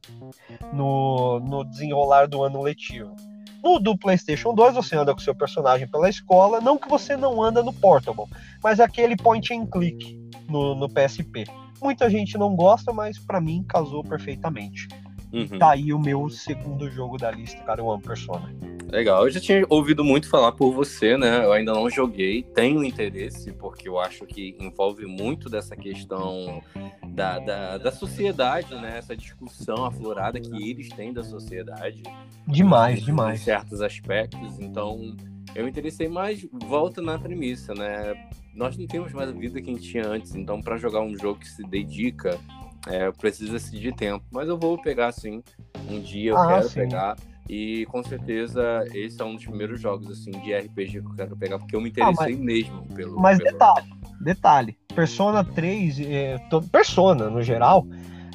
[0.73, 3.13] no, no desenrolar do ano letivo.
[3.61, 7.41] No do PlayStation 2, você anda com seu personagem pela escola, não que você não
[7.41, 8.25] anda no Portable,
[8.63, 10.17] mas aquele point and click
[10.47, 11.45] no, no PSP.
[11.81, 14.87] Muita gente não gosta, mas para mim casou perfeitamente.
[15.31, 15.59] Uhum.
[15.59, 18.53] Tá aí o meu segundo jogo da lista, cara, o One Persona.
[18.89, 21.43] Legal, eu já tinha ouvido muito falar por você, né?
[21.43, 26.61] Eu ainda não joguei, tenho interesse, porque eu acho que envolve muito dessa questão
[27.07, 28.97] da, da, da sociedade, né?
[28.97, 32.03] Essa discussão aflorada que eles têm da sociedade.
[32.47, 33.41] Demais, em, demais.
[33.41, 35.15] Em certos aspectos, então
[35.55, 38.13] eu me interessei mais, volta na premissa, né?
[38.53, 41.17] Nós não temos mais a vida que a gente tinha antes, então para jogar um
[41.17, 42.39] jogo que se dedica
[42.87, 44.25] é, precisa-se de tempo.
[44.31, 45.43] Mas eu vou pegar sim.
[45.89, 46.75] Um dia eu ah, quero sim.
[46.75, 47.15] pegar.
[47.47, 51.37] E com certeza esse é um dos primeiros jogos assim de RPG que eu quero
[51.37, 53.19] pegar, porque eu me interessei ah, mas, mesmo pelo.
[53.19, 53.51] Mas pelo...
[53.51, 54.77] detalhe, detalhe.
[54.95, 56.37] Persona 3, é,
[56.71, 57.85] Persona no geral,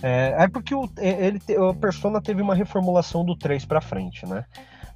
[0.01, 4.25] é, é porque o, é, ele, o Persona teve uma reformulação do 3 para frente,
[4.27, 4.45] né?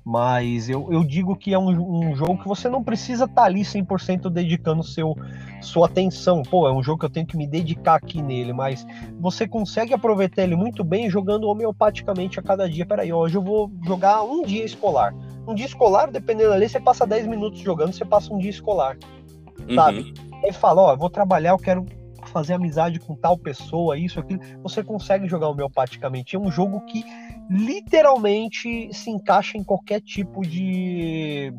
[0.04, 3.44] Mas eu, eu digo que é um, um jogo que você não precisa estar tá
[3.44, 5.16] ali 100% dedicando seu,
[5.62, 6.42] sua atenção.
[6.42, 8.86] Pô, é um jogo que eu tenho que me dedicar aqui nele, mas
[9.18, 12.84] você consegue aproveitar ele muito bem jogando homeopaticamente a cada dia.
[12.84, 15.14] Peraí, hoje eu vou jogar um dia escolar.
[15.48, 18.98] Um dia escolar, dependendo ali, você passa 10 minutos jogando, você passa um dia escolar.
[19.66, 19.74] Uhum.
[19.74, 20.12] Sabe?
[20.44, 21.86] Aí fala, ó, vou trabalhar, eu quero
[22.26, 24.40] fazer amizade com tal pessoa, isso, aquilo.
[24.62, 26.36] Você consegue jogar homeopaticamente.
[26.36, 27.04] É um jogo que
[27.50, 31.52] literalmente se encaixa em qualquer tipo de,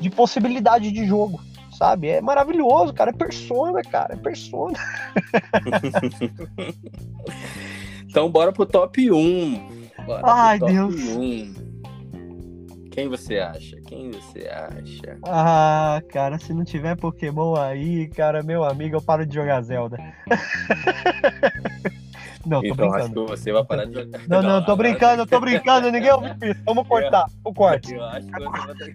[0.00, 1.40] de possibilidade de jogo,
[1.76, 2.08] sabe?
[2.08, 3.10] É maravilhoso, cara.
[3.10, 4.14] É persona, cara.
[4.14, 4.78] É persona.
[8.08, 9.82] então, bora pro top 1.
[10.06, 10.94] Bora Ai, top Deus.
[10.94, 11.72] 1.
[12.90, 13.80] Quem você acha?
[13.86, 15.18] Quem você acha?
[15.24, 19.96] Ah, cara, se não tiver Pokémon aí, cara, meu amigo, eu paro de jogar Zelda.
[22.46, 23.02] Não, tô então, brincando.
[23.02, 24.20] acho que você vai parar de jogar.
[24.28, 26.62] Não, não, não tô brincando, tô brincando, ninguém ouviu isso.
[26.64, 27.94] Vamos cortar, o corte.
[27.94, 28.94] Eu acho que você vai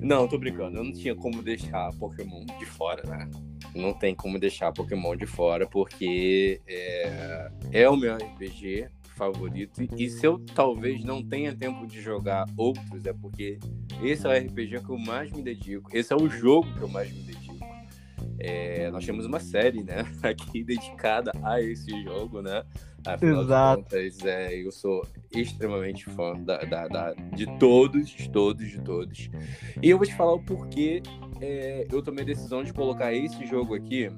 [0.00, 0.78] Não, tô brincando.
[0.78, 3.28] Eu não tinha como deixar Pokémon de fora, né?
[3.74, 8.88] Não tem como deixar Pokémon de fora, porque é, é o meu RPG
[9.20, 9.82] favorito.
[9.96, 13.58] E se eu talvez não tenha tempo de jogar outros, é porque
[14.02, 15.90] esse é o RPG que eu mais me dedico.
[15.94, 17.39] Esse é o jogo que eu mais me dedico.
[18.40, 22.64] É, nós temos uma série, né, aqui dedicada a esse jogo, né?
[23.06, 23.82] Afinal Exato.
[23.82, 29.30] contas, é, eu sou extremamente fã da, da, da, de todos, de todos, de todos.
[29.82, 31.02] E eu vou te falar o porquê
[31.40, 34.10] é, eu tomei a decisão de colocar esse jogo aqui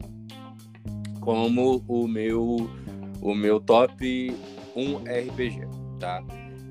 [1.20, 2.68] como o meu,
[3.20, 4.34] o meu top
[4.74, 5.60] 1 RPG,
[6.00, 6.22] tá?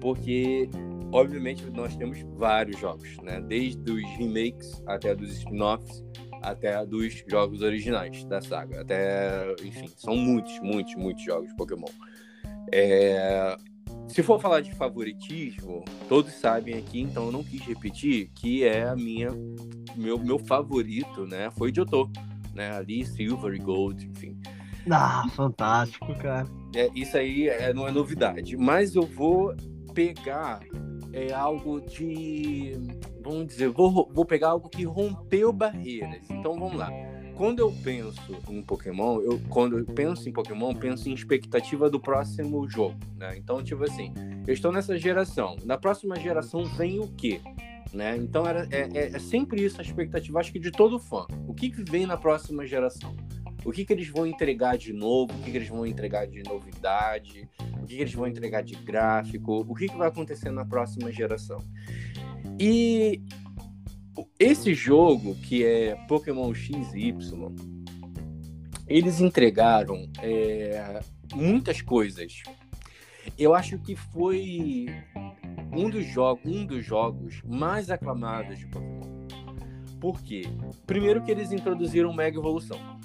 [0.02, 0.70] Porque,
[1.14, 3.40] obviamente, nós temos vários jogos, né?
[3.40, 6.04] Desde os remakes até dos spin-offs
[6.42, 8.82] até dos jogos originais da saga.
[8.82, 11.90] Até, enfim, são muitos, muitos, muitos jogos de Pokémon.
[12.72, 13.56] É...
[14.08, 18.84] Se for falar de favoritismo, todos sabem aqui, então eu não quis repetir, que é
[18.84, 19.30] a minha
[19.96, 21.50] meu, meu favorito, né?
[21.52, 22.10] Foi Johto,
[22.54, 22.72] né?
[22.72, 24.38] Ali, Silver e Gold, enfim.
[24.90, 26.48] Ah, fantástico, cara.
[26.76, 29.54] É, isso aí é, não é novidade, mas eu vou
[29.94, 30.62] pegar
[31.14, 32.74] é algo de.
[33.24, 36.30] Vamos dizer, vou, vou pegar algo que rompeu barreiras.
[36.30, 36.90] Então vamos lá.
[37.38, 42.00] quando eu penso em Pokémon, eu quando eu penso em Pokémon, penso em expectativa do
[42.00, 43.38] próximo jogo, né?
[43.38, 44.14] Então, tipo assim,
[44.46, 45.56] eu estou nessa geração.
[45.64, 47.40] Na próxima geração vem o quê?
[47.94, 48.16] Né?
[48.18, 51.26] Então era, é, é, é sempre isso a expectativa, acho que de todo fã.
[51.48, 53.16] O que, que vem na próxima geração?
[53.64, 55.34] O que, que eles vão entregar de novo?
[55.34, 57.48] O que, que eles vão entregar de novidade?
[57.82, 59.66] O que, que eles vão entregar de gráfico?
[59.68, 61.60] O que, que vai acontecer na próxima geração?
[62.60, 63.22] E
[64.40, 67.16] esse jogo, que é Pokémon XY,
[68.88, 71.00] eles entregaram é,
[71.34, 72.44] muitas coisas.
[73.38, 74.88] Eu acho que foi
[75.72, 79.28] um dos, jogos, um dos jogos mais aclamados de Pokémon.
[80.00, 80.42] Por quê?
[80.88, 83.00] Primeiro que eles introduziram Mega Evolução.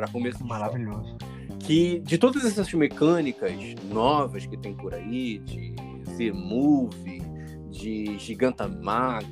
[0.00, 1.14] Para começo Maravilhoso.
[1.58, 3.52] Que de todas essas mecânicas
[3.92, 5.74] novas que tem por aí, de
[6.16, 7.20] Z-Move,
[7.68, 9.26] de Gigantamax,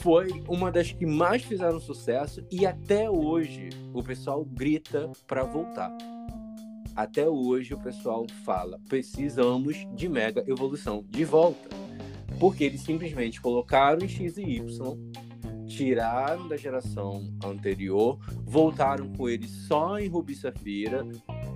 [0.00, 5.96] foi uma das que mais fizeram sucesso e até hoje o pessoal grita para voltar.
[6.96, 11.68] Até hoje o pessoal fala: precisamos de mega evolução de volta.
[12.40, 14.98] Porque eles simplesmente colocaram X e Y,
[15.66, 21.06] tiraram da geração anterior, voltaram com ele só em Rubi Safira,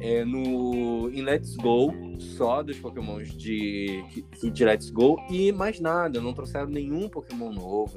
[0.00, 4.02] é, no, em Let's Go, só dos Pokémons de,
[4.52, 7.96] de Let's Go, e mais nada, não trouxeram nenhum Pokémon novo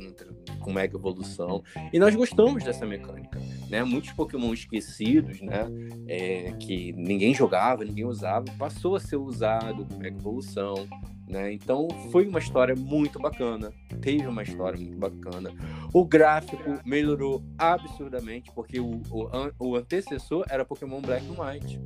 [0.60, 1.64] com Mega Evolução.
[1.92, 3.40] E nós gostamos dessa mecânica.
[3.70, 3.84] Né?
[3.84, 5.68] Muitos Pokémon esquecidos, né?
[6.08, 10.88] É, que ninguém jogava, ninguém usava, passou a ser usado com Mega Evolução.
[11.32, 11.54] Né?
[11.54, 13.72] Então foi uma história muito bacana,
[14.02, 15.50] teve uma história muito bacana.
[15.94, 21.82] O gráfico melhorou absurdamente, porque o, o, o antecessor era Pokémon Black and White,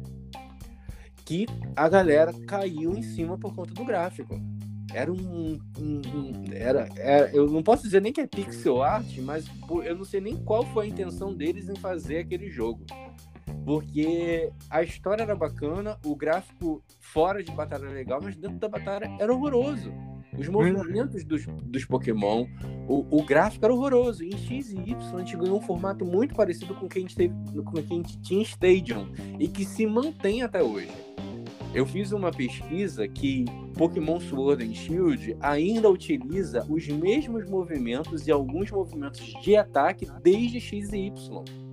[1.24, 4.36] que a galera caiu em cima por conta do gráfico.
[4.92, 9.16] Era um, um, um era, era, eu não posso dizer nem que é pixel art,
[9.20, 9.46] mas
[9.84, 12.84] eu não sei nem qual foi a intenção deles em fazer aquele jogo
[13.66, 18.68] porque a história era bacana, o gráfico fora de batalha era legal, mas dentro da
[18.68, 19.92] batalha era horroroso.
[20.38, 22.46] Os movimentos dos, dos Pokémon,
[22.88, 24.24] o, o gráfico era horroroso.
[24.24, 27.02] Em X e Y a gente ganhou um formato muito parecido com o que a
[27.02, 27.34] gente, teve,
[27.64, 29.08] com que a gente tinha em Stadium
[29.40, 30.92] e que se mantém até hoje.
[31.74, 33.46] Eu fiz uma pesquisa que
[33.78, 40.60] Pokémon Sword and Shield ainda utiliza os mesmos movimentos e alguns movimentos de ataque desde
[40.60, 41.65] X e Y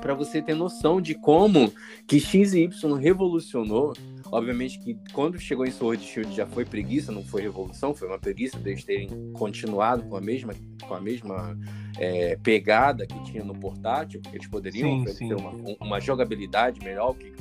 [0.00, 1.72] para você ter noção de como
[2.06, 3.92] que X e Y revolucionou.
[4.30, 8.18] Obviamente que quando chegou em Sword Shield já foi preguiça, não foi revolução, foi uma
[8.18, 10.54] preguiça deles terem continuado com a mesma,
[10.86, 11.58] com a mesma
[11.98, 17.32] é, pegada que tinha no portátil, porque eles poderiam ter uma, uma, jogabilidade melhor, que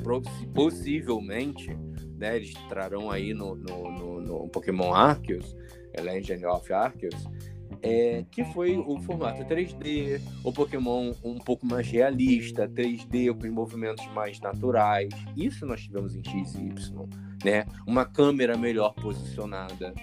[0.53, 1.75] possivelmente
[2.17, 5.55] né, eles trarão aí no, no, no, no Pokémon Arceus,
[5.99, 7.15] Legend of Arceus,
[7.81, 13.53] é, que foi o formato 3D, o Pokémon um pouco mais realista, 3D com os
[13.53, 15.09] movimentos mais naturais.
[15.35, 17.09] Isso nós tivemos em X e Y,
[17.43, 17.65] né?
[17.87, 19.93] Uma câmera melhor posicionada,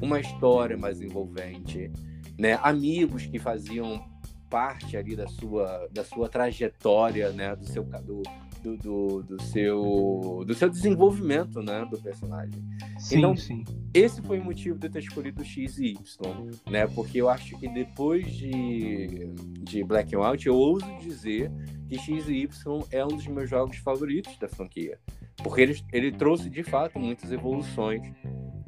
[0.00, 1.90] uma história mais envolvente,
[2.38, 2.58] né?
[2.62, 4.04] Amigos que faziam
[4.50, 7.54] parte ali da sua, da sua trajetória, né?
[7.56, 8.22] Do seu do,
[8.62, 12.62] do, do, do, seu, do seu desenvolvimento né, do personagem.
[12.98, 13.64] Sim, então, sim.
[13.92, 16.86] esse foi o motivo de eu ter escolhido X e Y, né?
[16.86, 21.50] Porque eu acho que depois de, de Black and White, eu ouso dizer
[21.88, 24.98] que X e Y é um dos meus jogos favoritos da franquia.
[25.42, 28.02] Porque ele, ele trouxe, de fato, muitas evoluções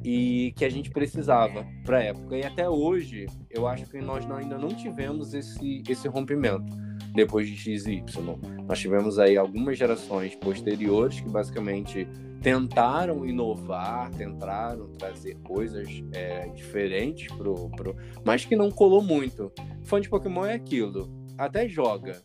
[0.03, 2.37] e que a gente precisava para a época.
[2.37, 6.85] E até hoje, eu acho que nós ainda não tivemos esse, esse rompimento
[7.15, 8.37] depois de X e Y.
[8.67, 12.07] Nós tivemos aí algumas gerações posteriores que basicamente
[12.41, 19.51] tentaram inovar, tentaram trazer coisas é, diferentes pro, pro, mas que não colou muito.
[19.83, 22.21] Fã de Pokémon é aquilo, até joga,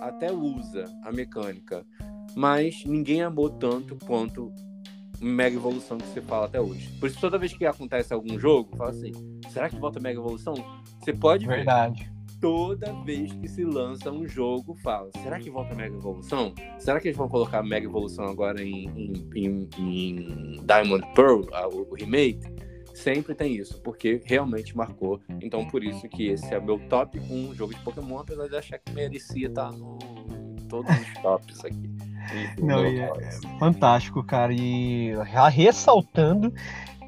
[0.00, 1.84] até usa a mecânica,
[2.36, 4.52] mas ninguém amou tanto quanto
[5.20, 6.88] Mega Evolução que você fala até hoje.
[7.00, 9.12] Por isso, toda vez que acontece algum jogo, fala assim:
[9.48, 10.54] será que volta Mega Evolução?
[11.00, 11.64] Você pode ver.
[12.44, 16.52] Toda vez que se lança um jogo, fala: será que volta Mega Evolução?
[16.78, 21.40] Será que eles vão colocar Mega Evolução agora em, em, em, em Diamond Pearl,
[21.72, 22.46] o, remake?
[22.92, 25.22] Sempre tem isso, porque realmente marcou.
[25.40, 28.56] Então, por isso que esse é o meu top 1 jogo de Pokémon, apesar de
[28.56, 29.96] achar que merecia estar no
[30.68, 31.94] todos os tops aqui.
[32.60, 34.52] Não, é, é fantástico, cara.
[34.52, 35.14] E
[35.50, 36.52] ressaltando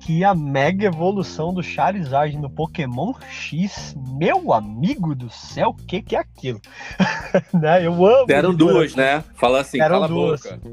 [0.07, 6.01] que a mega evolução do Charizard no Pokémon X, meu amigo do céu, o que,
[6.01, 6.61] que é aquilo?
[7.53, 7.85] né?
[7.85, 8.25] Eu amo.
[8.25, 9.25] Deram duas, né?
[9.35, 10.47] Fala assim, Deram cala duas.
[10.47, 10.69] a boca.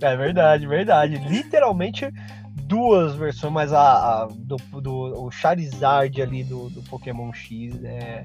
[0.00, 1.16] É verdade, verdade.
[1.18, 2.08] Literalmente
[2.54, 8.24] duas versões, mas a, a do, do o Charizard ali do, do Pokémon X é.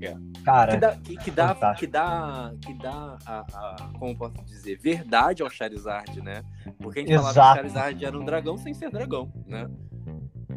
[0.00, 0.14] É.
[0.44, 0.72] Cara.
[0.74, 5.42] Que dá, que, que dá, que dá, que dá a, a- como posso dizer, verdade
[5.42, 6.44] ao Charizard, né?
[6.78, 7.56] Porque a gente falava que o Exato.
[7.56, 9.68] Charizard era um dragão sem ser dragão, né?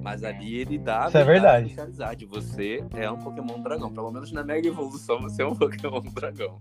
[0.01, 1.73] Mas ali ele dá Isso é verdade.
[1.75, 2.25] Charizard.
[2.25, 3.91] Você é um Pokémon dragão.
[3.91, 6.59] Pelo menos na Mega Evolução você é um Pokémon dragão.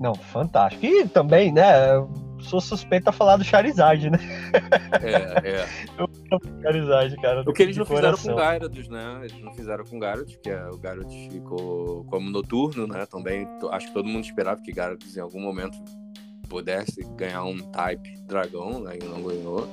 [0.00, 0.84] Não, fantástico.
[0.84, 1.94] E também, né?
[1.94, 2.08] eu
[2.40, 4.18] Sou suspeito a falar do Charizard, né?
[5.02, 5.66] É, é.
[6.62, 7.42] Charizard, cara.
[7.46, 8.34] O que eles não fizeram coração.
[8.34, 9.20] com Gyarados, né?
[9.22, 13.06] Eles não fizeram com Gyarados, que é, o Gyarados ficou como noturno, né?
[13.06, 15.76] Também acho que todo mundo esperava que Gyarados em algum momento
[16.48, 18.98] pudesse ganhar um type dragão, né?
[19.02, 19.68] E não ganhou.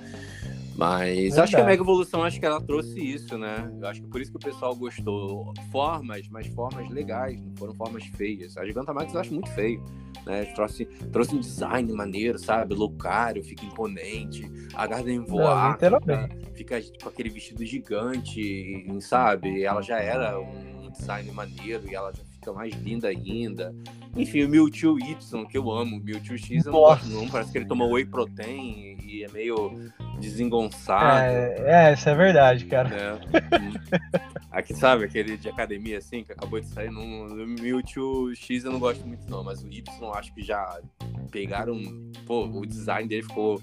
[0.77, 1.65] Mas acho que a Verdade.
[1.65, 3.71] Mega Evolução, aacho que ela trouxe isso, né?
[3.79, 5.53] Eu acho que por isso que o pessoal gostou.
[5.71, 8.57] Formas, mas formas legais, não foram formas feias.
[8.57, 9.81] A Gigantamax eu acho muito feio,
[10.25, 10.43] né?
[10.53, 12.75] Trouxe, trouxe um design maneiro, sabe?
[12.75, 14.51] Lucario, fica imponente.
[14.73, 16.35] A Garden voar, literalmente.
[16.53, 19.63] fica, fica com aquele vestido gigante, sabe?
[19.63, 23.75] Ela já era um design maneiro e ela já fica mais linda ainda.
[24.15, 25.99] Enfim, o Mewtwo Y, que eu amo.
[25.99, 27.27] Mewtwo X eu não gosto não.
[27.27, 31.31] Parece que ele tomou whey protein e é meio desengonçado.
[31.31, 32.89] É, é, isso é verdade, cara.
[32.89, 33.19] Né?
[34.51, 38.71] Aqui, sabe, aquele de academia assim, que acabou de sair no, no Mewtwo X eu
[38.71, 40.79] não gosto muito não, mas o Y eu acho que já
[41.29, 41.81] pegaram,
[42.25, 43.61] pô, o design dele ficou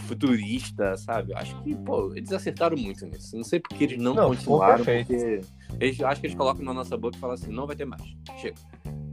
[0.00, 1.32] futurista, sabe?
[1.34, 3.36] Acho que, pô, eles acertaram muito nisso.
[3.36, 5.40] Não sei porque eles não, Não, continuaram, porque
[5.78, 8.02] eles acho que eles colocam na nossa boca e falam assim, não vai ter mais.
[8.38, 8.56] Chega.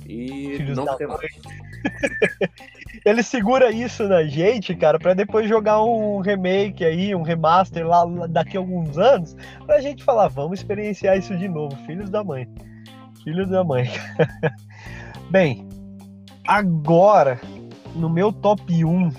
[0.07, 1.17] E Filhos não vai ter mãe.
[1.17, 2.47] mais.
[3.05, 8.05] Ele segura isso na gente, cara, pra depois jogar um remake aí, um remaster lá
[8.27, 9.35] daqui a alguns anos,
[9.65, 12.47] pra gente falar, vamos experienciar isso de novo, filhos da mãe.
[13.23, 13.89] Filhos da mãe.
[15.29, 15.67] Bem,
[16.45, 17.39] agora,
[17.95, 19.09] no meu top 1,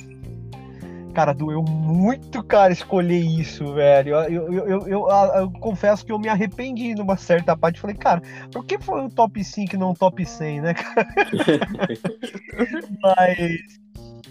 [1.19, 4.15] cara, doeu muito, cara, escolher isso, velho.
[4.15, 7.81] Eu, eu, eu, eu- eu confesso que eu me arrependi numa certa parte.
[7.81, 10.75] Falei, cara, por que foi um top 5 e não um top 100, né,
[13.03, 13.81] Mas,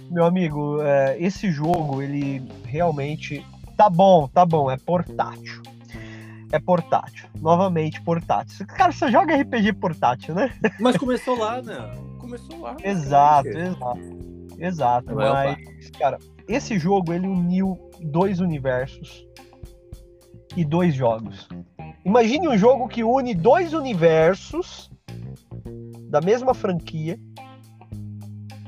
[0.09, 5.61] meu amigo, é, esse jogo, ele realmente tá bom, tá bom, é portátil.
[6.53, 7.27] É portátil.
[7.41, 8.65] Novamente, portátil.
[8.65, 10.53] Cara, você joga RPG portátil, né?
[10.79, 11.75] Mas começou lá, né?
[12.17, 12.77] Começou lá.
[12.81, 13.75] Exato, basicamente.
[13.75, 14.17] exato.
[14.57, 15.11] Exato.
[15.11, 16.17] A maior Mas, cara,
[16.48, 19.26] esse jogo, ele uniu dois universos
[20.56, 21.48] e dois jogos.
[22.06, 24.89] Imagine um jogo que une dois universos
[26.10, 27.20] da mesma franquia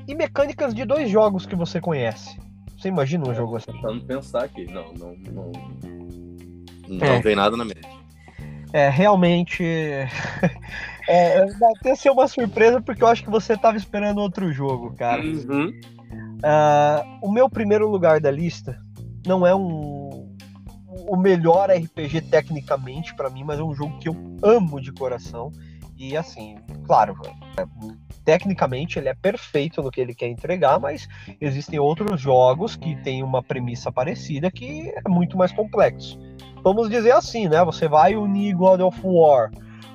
[0.07, 2.37] e mecânicas de dois jogos que você conhece.
[2.77, 3.71] Você imagina um jogo assim?
[3.71, 4.65] Tentando pensar aqui.
[4.65, 5.51] Não, não, não.
[6.87, 7.21] Não É.
[7.21, 7.87] tem nada na mente.
[8.73, 9.63] É, realmente.
[11.11, 14.93] É, vai ter ser uma surpresa porque eu acho que você tava esperando outro jogo,
[14.93, 15.19] cara.
[15.23, 15.71] Uhum.
[16.43, 18.79] Ah, o meu primeiro lugar da lista
[19.25, 19.99] não é um
[21.07, 25.51] o melhor RPG tecnicamente pra mim, mas é um jogo que eu amo de coração.
[25.97, 27.15] E assim, claro,
[27.57, 27.65] é,
[28.23, 31.07] tecnicamente ele é perfeito no que ele quer entregar, mas
[31.41, 36.17] existem outros jogos que têm uma premissa parecida que é muito mais complexo.
[36.63, 37.63] Vamos dizer assim, né?
[37.65, 39.51] Você vai unir God of War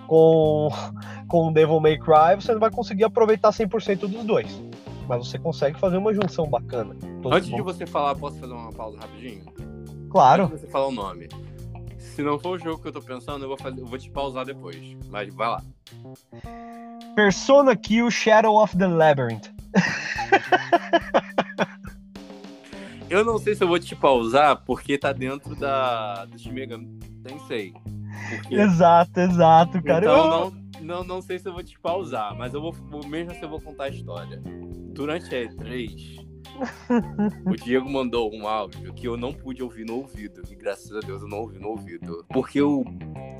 [0.06, 0.68] com,
[1.28, 4.62] com Devil May Cry, você não vai conseguir aproveitar 100% dos dois.
[5.08, 6.96] Mas você consegue fazer uma junção bacana.
[7.30, 9.44] Antes de você falar, posso fazer uma pausa rapidinho?
[10.10, 11.28] Claro, Antes de você falar o nome.
[11.98, 14.08] Se não for o jogo que eu tô pensando, eu vou, fazer, eu vou te
[14.10, 14.78] pausar depois.
[15.10, 15.62] Mas vai lá.
[17.16, 19.48] Persona Q Shadow of the Labyrinth.
[23.10, 26.98] Eu não sei se eu vou te pausar, porque tá dentro da, do Shin Megami
[27.22, 27.72] Tensei.
[28.30, 30.04] Porque, Exato, exato, cara.
[30.06, 32.74] então Eu- não, não, não sei se eu vou te pausar, mas eu vou,
[33.06, 34.40] mesmo assim eu vou contar a história.
[34.92, 36.24] Durante a E3,
[37.46, 40.42] o Diego mandou um áudio que eu não pude ouvir no ouvido.
[40.50, 42.24] E graças a Deus eu não ouvi no ouvido.
[42.28, 42.84] Porque o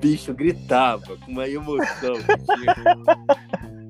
[0.00, 2.14] bicho gritava com uma emoção.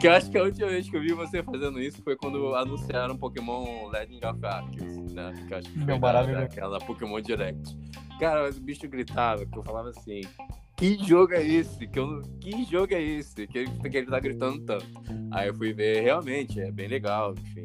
[0.00, 2.54] que eu acho que a última vez que eu vi você fazendo isso foi quando
[2.54, 5.32] anunciaram Pokémon Legend of Arceus, né?
[5.46, 6.42] Que eu acho que foi da- maravilhoso.
[6.42, 7.76] daquela Pokémon Direct.
[8.18, 10.20] Cara, o bicho gritava, que eu falava assim,
[10.76, 11.86] que jogo é esse?
[11.86, 13.46] Que, eu, que jogo é esse?
[13.46, 14.86] Que ele, que ele tá gritando tanto.
[15.30, 17.64] Aí eu fui ver, realmente, é bem legal, enfim.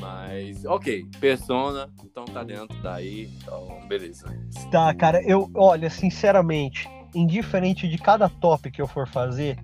[0.00, 4.26] Mas, ok, Persona, então tá dentro daí, então beleza.
[4.70, 9.58] Tá, cara, eu, olha, sinceramente, indiferente de cada top que eu for fazer,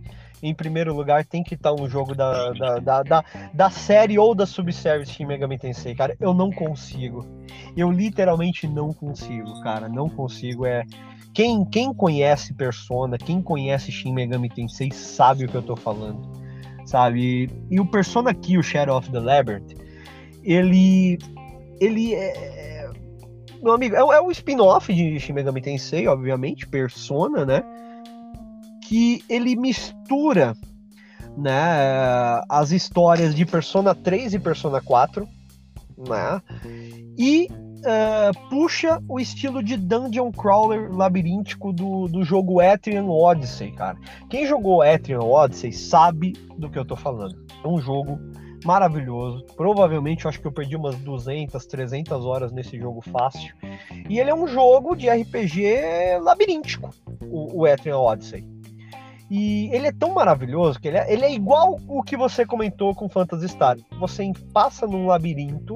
[0.44, 4.34] em primeiro lugar tem que estar um jogo da, da, da, da, da série ou
[4.34, 6.14] da subservice Shin Megami Tensei, cara.
[6.20, 7.26] Eu não consigo.
[7.74, 9.88] Eu literalmente não consigo, cara.
[9.88, 10.66] Não consigo.
[10.66, 10.84] É.
[11.32, 16.20] Quem, quem conhece Persona, quem conhece Shin Megami Tensei sabe o que eu tô falando.
[16.84, 17.48] Sabe?
[17.70, 19.72] E o Persona Q, Shadow of the Labyrinth,
[20.42, 21.18] ele
[21.80, 22.90] ele é.
[23.62, 27.62] Meu amigo, é, é um spin-off de Shin Megami Tensei, obviamente, Persona, né?
[28.86, 30.54] Que ele mistura
[31.36, 35.26] né, as histórias de Persona 3 e Persona 4,
[35.98, 36.40] né?
[37.18, 43.96] E uh, puxa o estilo de dungeon crawler labiríntico do, do jogo Etrian Odyssey, cara.
[44.30, 47.36] Quem jogou Etrian Odyssey sabe do que eu tô falando.
[47.62, 48.18] É um jogo
[48.64, 49.44] maravilhoso.
[49.56, 53.54] Provavelmente eu acho que eu perdi umas 200, 300 horas nesse jogo fácil.
[54.08, 58.53] E ele é um jogo de RPG labiríntico, o, o Etrian Odyssey.
[59.30, 62.94] E ele é tão maravilhoso que ele é, ele é igual o que você comentou
[62.94, 63.76] com Phantasy Star.
[63.98, 65.74] Você passa num labirinto,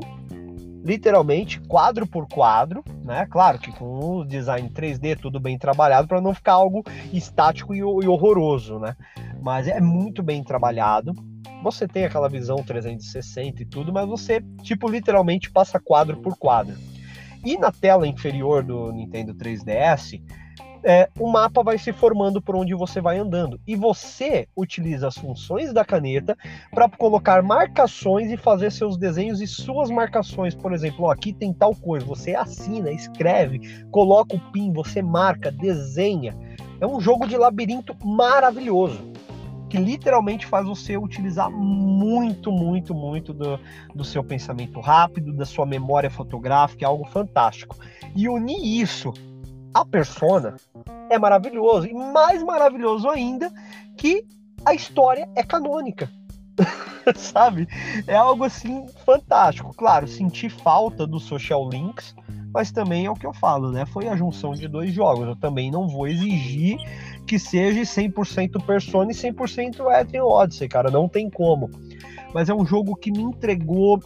[0.85, 3.27] literalmente, quadro por quadro, né?
[3.31, 7.79] Claro que com o design 3D tudo bem trabalhado para não ficar algo estático e,
[7.79, 8.95] e horroroso, né?
[9.41, 11.15] Mas é muito bem trabalhado
[11.63, 16.77] você tem aquela visão 360 e tudo, mas você, tipo, literalmente passa quadro por quadro.
[17.45, 20.21] E na tela inferior do Nintendo 3DS,
[20.83, 23.61] é, o mapa vai se formando por onde você vai andando.
[23.67, 26.37] E você utiliza as funções da caneta
[26.71, 30.55] para colocar marcações e fazer seus desenhos e suas marcações.
[30.55, 32.07] Por exemplo, ó, aqui tem tal coisa.
[32.07, 36.37] Você assina, escreve, coloca o pin, você marca, desenha.
[36.81, 39.09] É um jogo de labirinto maravilhoso
[39.69, 43.61] que literalmente faz você utilizar muito, muito, muito do,
[43.95, 47.77] do seu pensamento rápido, da sua memória fotográfica, é algo fantástico.
[48.17, 49.13] E unir isso
[49.73, 50.57] à persona
[51.11, 51.87] é maravilhoso.
[51.87, 53.53] E mais maravilhoso ainda
[53.97, 54.25] que
[54.65, 56.11] a história é canônica.
[57.17, 57.69] Sabe?
[58.07, 59.73] É algo assim fantástico.
[59.75, 62.15] Claro, senti falta dos social links,
[62.53, 63.87] mas também é o que eu falo, né?
[63.87, 65.27] Foi a junção de dois jogos.
[65.27, 66.77] Eu também não vou exigir
[67.27, 71.71] que seja 100% Persona e 100% Etrian Odyssey, cara, não tem como.
[72.35, 74.03] Mas é um jogo que me entregou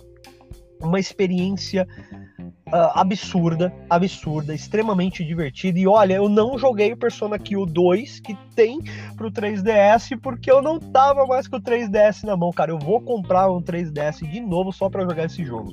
[0.81, 1.87] uma experiência
[2.73, 5.79] uh, absurda, absurda, extremamente divertida.
[5.79, 8.81] E olha, eu não joguei o Persona Q 2 que tem
[9.17, 12.71] pro 3DS porque eu não tava mais com o 3DS na mão, cara.
[12.71, 15.73] Eu vou comprar um 3DS de novo só para jogar esse jogo.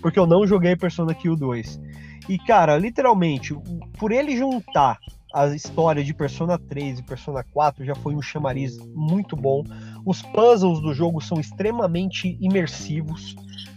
[0.00, 1.80] Porque eu não joguei Persona Q 2.
[2.28, 3.54] E cara, literalmente,
[3.98, 4.98] por ele juntar
[5.34, 9.64] a história de Persona 3 e Persona 4 já foi um chamariz muito bom.
[10.04, 13.34] Os puzzles do jogo são extremamente imersivos,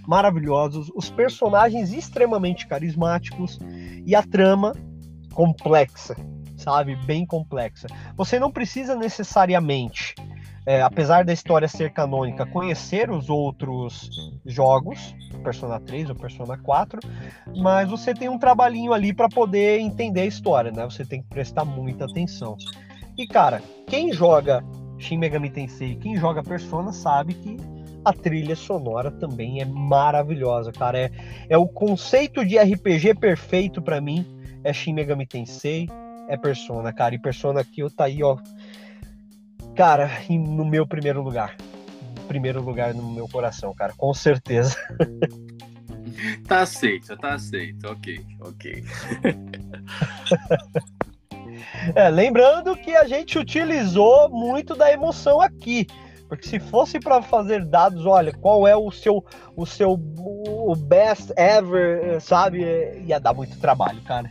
[0.07, 3.59] maravilhosos, os personagens extremamente carismáticos
[4.05, 4.73] e a trama
[5.33, 6.15] complexa,
[6.57, 6.95] sabe?
[7.05, 7.87] Bem complexa.
[8.15, 10.15] Você não precisa necessariamente
[10.65, 14.09] é, apesar da história ser canônica, conhecer os outros
[14.43, 16.99] jogos, Persona 3 ou Persona 4,
[17.57, 20.83] mas você tem um trabalhinho ali para poder entender a história, né?
[20.85, 22.57] Você tem que prestar muita atenção.
[23.15, 24.65] E cara, quem joga
[24.97, 27.57] Shin Megami Tensei, quem joga Persona sabe que
[28.05, 30.99] a trilha sonora também é maravilhosa, cara.
[30.99, 31.11] É,
[31.49, 34.25] é o conceito de RPG perfeito para mim.
[34.63, 35.89] É Shin Megami Tensei,
[36.29, 37.15] é Persona, cara.
[37.15, 38.37] E Persona aqui eu tá aí, ó,
[39.75, 41.55] Cara, no meu primeiro lugar.
[42.29, 44.75] Primeiro lugar no meu coração, cara, com certeza.
[46.47, 47.87] Tá aceito, tá aceito.
[47.89, 48.83] Ok, ok.
[51.95, 55.87] É, lembrando que a gente utilizou muito da emoção aqui.
[56.35, 59.25] Porque se fosse para fazer dados, olha, qual é o seu
[59.55, 62.61] o seu o best ever, sabe?
[63.05, 64.29] Ia dar muito trabalho, cara.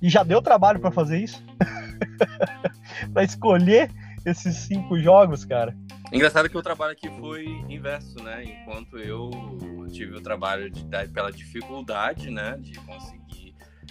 [0.00, 1.42] E já deu trabalho para fazer isso?
[3.12, 3.90] para escolher
[4.24, 5.76] esses cinco jogos, cara.
[6.12, 8.44] Engraçado que o trabalho aqui foi inverso, né?
[8.44, 9.30] Enquanto eu
[9.90, 13.19] tive o trabalho de, pela dificuldade, né, de conseguir,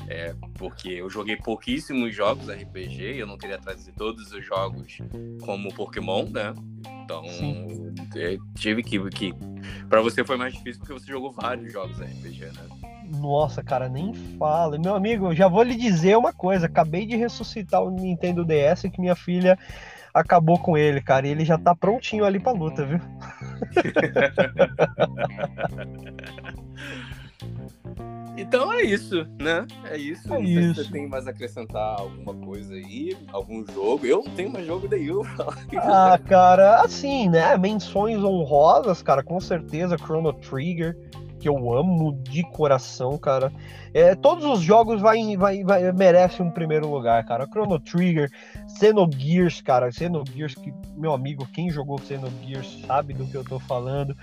[0.07, 4.99] é, porque eu joguei pouquíssimos jogos RPG, eu não queria trazer todos os jogos
[5.41, 6.53] como Pokémon, né?
[7.03, 7.23] Então,
[8.55, 9.33] tive que, que
[9.87, 12.89] para você foi mais difícil porque você jogou vários jogos RPG, né?
[13.17, 14.77] Nossa, cara, nem fala.
[14.77, 16.67] Meu amigo, já vou lhe dizer uma coisa.
[16.67, 19.57] Acabei de ressuscitar o Nintendo DS que minha filha
[20.13, 21.27] acabou com ele, cara.
[21.27, 22.99] E ele já tá prontinho ali pra luta, viu?
[28.39, 29.67] Então é isso, né?
[29.85, 30.33] É isso.
[30.33, 30.75] É isso.
[30.75, 34.05] se você tem mais acrescentar alguma coisa aí, algum jogo.
[34.05, 35.21] Eu não tenho mais jogo da Yu.
[35.77, 37.57] ah, cara, assim, né?
[37.57, 39.97] Menções honrosas, cara, com certeza.
[39.97, 40.95] Chrono Trigger
[41.39, 43.51] que eu amo de coração, cara.
[43.93, 47.47] É, todos os jogos vai, vai, vai, merecem um primeiro lugar, cara.
[47.47, 48.29] Chrono Trigger,
[48.77, 49.89] Xenogears, cara.
[49.91, 54.15] Xenogears, que, meu amigo, quem jogou Xenogears sabe do que eu tô falando.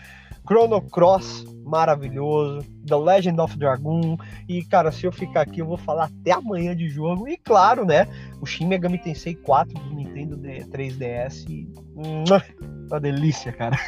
[0.47, 2.61] Chrono Cross, maravilhoso.
[2.87, 4.17] The Legend of Dragoon.
[4.49, 7.29] E, cara, se eu ficar aqui, eu vou falar até amanhã de jogo.
[7.29, 8.07] E, claro, né?
[8.41, 11.47] O Shin Megami Tensei 4 do Nintendo 3DS.
[11.95, 13.77] Uma delícia, cara.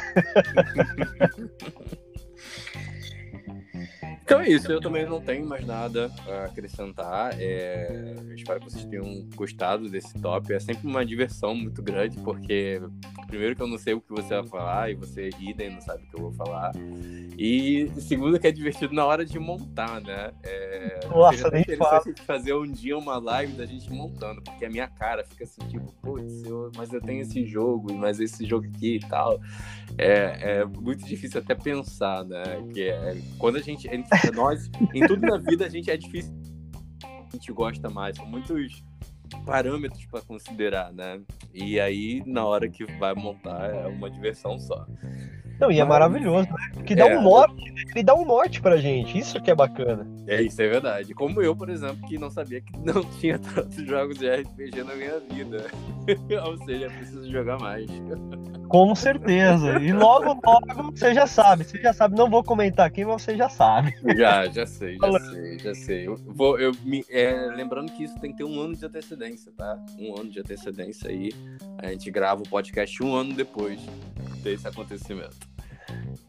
[4.29, 7.35] Então é isso, eu também não tenho mais nada a acrescentar.
[7.39, 10.53] É, eu espero que vocês tenham gostado desse top.
[10.53, 12.79] É sempre uma diversão muito grande, porque
[13.25, 16.03] primeiro que eu não sei o que você vai falar, e você idem não sabe
[16.03, 16.73] o que eu vou falar.
[17.37, 20.31] E segundo que é divertido na hora de montar, né?
[20.43, 22.03] É, Nossa, nem fala.
[22.25, 25.91] fazer um dia uma live da gente montando, porque a minha cara fica assim, tipo,
[26.01, 26.43] putz,
[26.75, 29.39] mas eu tenho esse jogo, mas esse jogo aqui e tal.
[29.97, 32.43] É, é muito difícil até pensar, né?
[32.73, 33.87] Que é, quando a gente,
[34.33, 36.33] nós, em tudo na vida, a gente é difícil,
[37.03, 38.15] a gente gosta mais.
[38.15, 38.83] São muitos
[39.45, 41.21] parâmetros para considerar, né?
[41.53, 44.85] E aí, na hora que vai montar, é uma diversão só.
[45.59, 46.83] Não, e é maravilhoso, né?
[46.85, 47.83] Que dá é, um norte, né?
[47.93, 50.07] ele dá um norte pra gente, isso que é bacana.
[50.27, 51.13] É, isso é verdade.
[51.13, 54.95] Como eu, por exemplo, que não sabia que não tinha tantos jogos de RPG na
[54.95, 55.65] minha vida.
[56.45, 57.89] Ou seja, preciso jogar mais.
[58.67, 59.79] Com certeza.
[59.79, 61.63] E logo, logo, você já sabe.
[61.63, 63.95] Você já sabe, não vou comentar aqui, mas você já sabe.
[64.15, 66.07] Já, já sei, já sei, já sei.
[66.07, 69.51] Eu vou, eu me, é, lembrando que isso tem que ter um ano de antecedência,
[69.57, 69.77] tá?
[69.97, 71.31] Um ano de antecedência aí.
[71.79, 73.81] A gente grava o podcast um ano depois
[74.43, 75.48] desse acontecimento.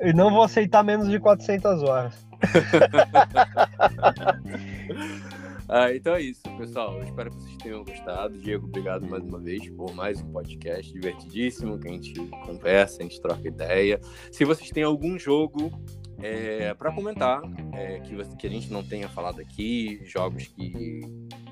[0.00, 2.26] E não vou aceitar menos de 400 horas.
[5.70, 7.00] ah, então é isso, pessoal.
[7.02, 8.36] Espero que vocês tenham gostado.
[8.38, 12.14] Diego, obrigado mais uma vez por mais um podcast divertidíssimo, que a gente
[12.44, 14.00] conversa, a gente troca ideia.
[14.32, 15.70] Se vocês têm algum jogo
[16.22, 17.40] é, para comentar,
[17.72, 21.00] é, que, que a gente não tenha falado aqui, jogos que,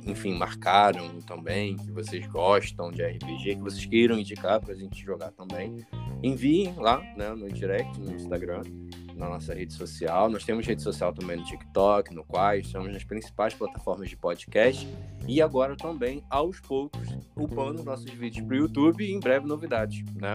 [0.04, 5.00] enfim, marcaram também, que vocês gostam de RPG, que vocês queiram indicar para a gente
[5.02, 5.76] jogar também,
[6.22, 8.62] enviem lá né, no direct, no Instagram,
[9.18, 10.30] na nossa rede social.
[10.30, 14.88] Nós temos rede social também no TikTok, no Quais, estamos nas principais plataformas de podcast
[15.26, 20.04] e agora também, aos poucos, upando nossos vídeos para o YouTube e em breve novidades,
[20.14, 20.32] né?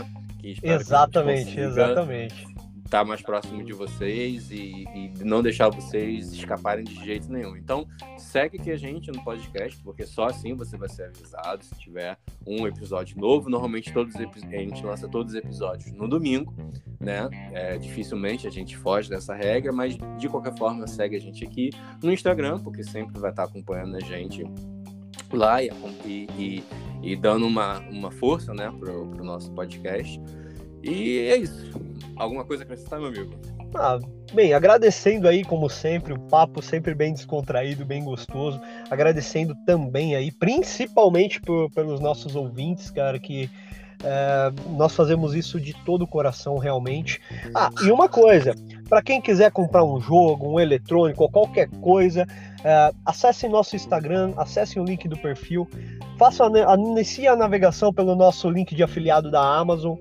[0.62, 2.46] exatamente, exatamente
[2.94, 7.58] estar tá mais próximo de vocês e, e, não deixar vocês escaparem de jeito nenhum.
[7.58, 7.88] Então,
[8.20, 12.16] segue aqui a gente no podcast, porque só assim você vai ser avisado se tiver
[12.46, 13.50] um episódio novo.
[13.50, 16.54] Normalmente todos a gente lança todos os episódios no domingo,
[17.00, 17.28] né?
[17.52, 21.72] É, dificilmente a gente foge dessa regra, mas de qualquer forma segue a gente aqui
[22.04, 24.44] no Instagram, porque sempre vai estar acompanhando a gente
[25.32, 25.72] lá e,
[26.06, 26.64] e,
[27.02, 30.22] e dando uma, uma força né, para o nosso podcast.
[30.84, 31.72] E é isso.
[32.16, 33.34] Alguma coisa a acrescentar, meu amigo?
[33.76, 33.98] Ah,
[34.34, 38.62] bem, agradecendo aí, como sempre, o papo sempre bem descontraído, bem gostoso.
[38.90, 43.50] Agradecendo também aí, principalmente por, pelos nossos ouvintes, cara, que
[44.04, 47.20] é, nós fazemos isso de todo o coração, realmente.
[47.56, 48.54] Ah, e uma coisa,
[48.88, 52.28] para quem quiser comprar um jogo, um eletrônico ou qualquer coisa,
[52.64, 55.68] é, acesse nosso Instagram, acesse o link do perfil,
[56.20, 56.46] faça,
[56.78, 59.98] inicie a navegação pelo nosso link de afiliado da Amazon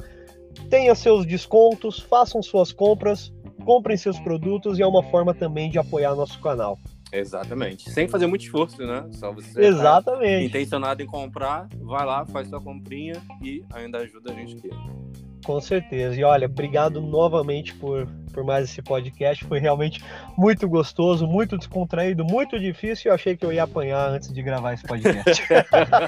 [0.72, 3.30] tenha seus descontos, façam suas compras,
[3.62, 6.78] comprem seus produtos e é uma forma também de apoiar nosso canal.
[7.12, 7.90] Exatamente.
[7.90, 9.06] Sem fazer muito esforço, né?
[9.12, 10.50] Só você tá Exatamente.
[10.50, 14.70] Tá intencionado em comprar, vai lá, faz sua comprinha e ainda ajuda a gente aqui.
[15.44, 16.18] Com certeza.
[16.18, 19.44] E olha, obrigado novamente por, por mais esse podcast.
[19.44, 20.02] Foi realmente
[20.38, 23.10] muito gostoso, muito descontraído, muito difícil.
[23.10, 25.42] Eu achei que eu ia apanhar antes de gravar esse podcast.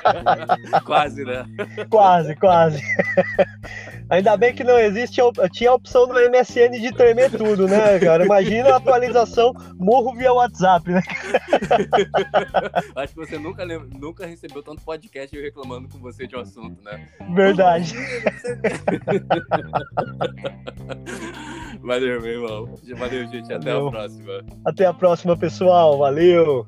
[0.86, 1.44] quase, né?
[1.90, 2.80] Quase, quase.
[4.10, 5.20] Ainda bem que não existe,
[5.52, 8.24] tinha a opção do MSN de tremer tudo, né, cara?
[8.24, 11.00] Imagina a atualização morro via WhatsApp, né?
[12.94, 17.08] Acho que você nunca, nunca recebeu tanto podcast reclamando com você de um assunto, né?
[17.34, 17.94] Verdade.
[21.80, 22.74] Valeu, meu irmão.
[22.96, 23.52] Valeu, gente.
[23.52, 23.88] Até Valeu.
[23.88, 24.44] a próxima.
[24.64, 25.98] Até a próxima, pessoal.
[25.98, 26.66] Valeu.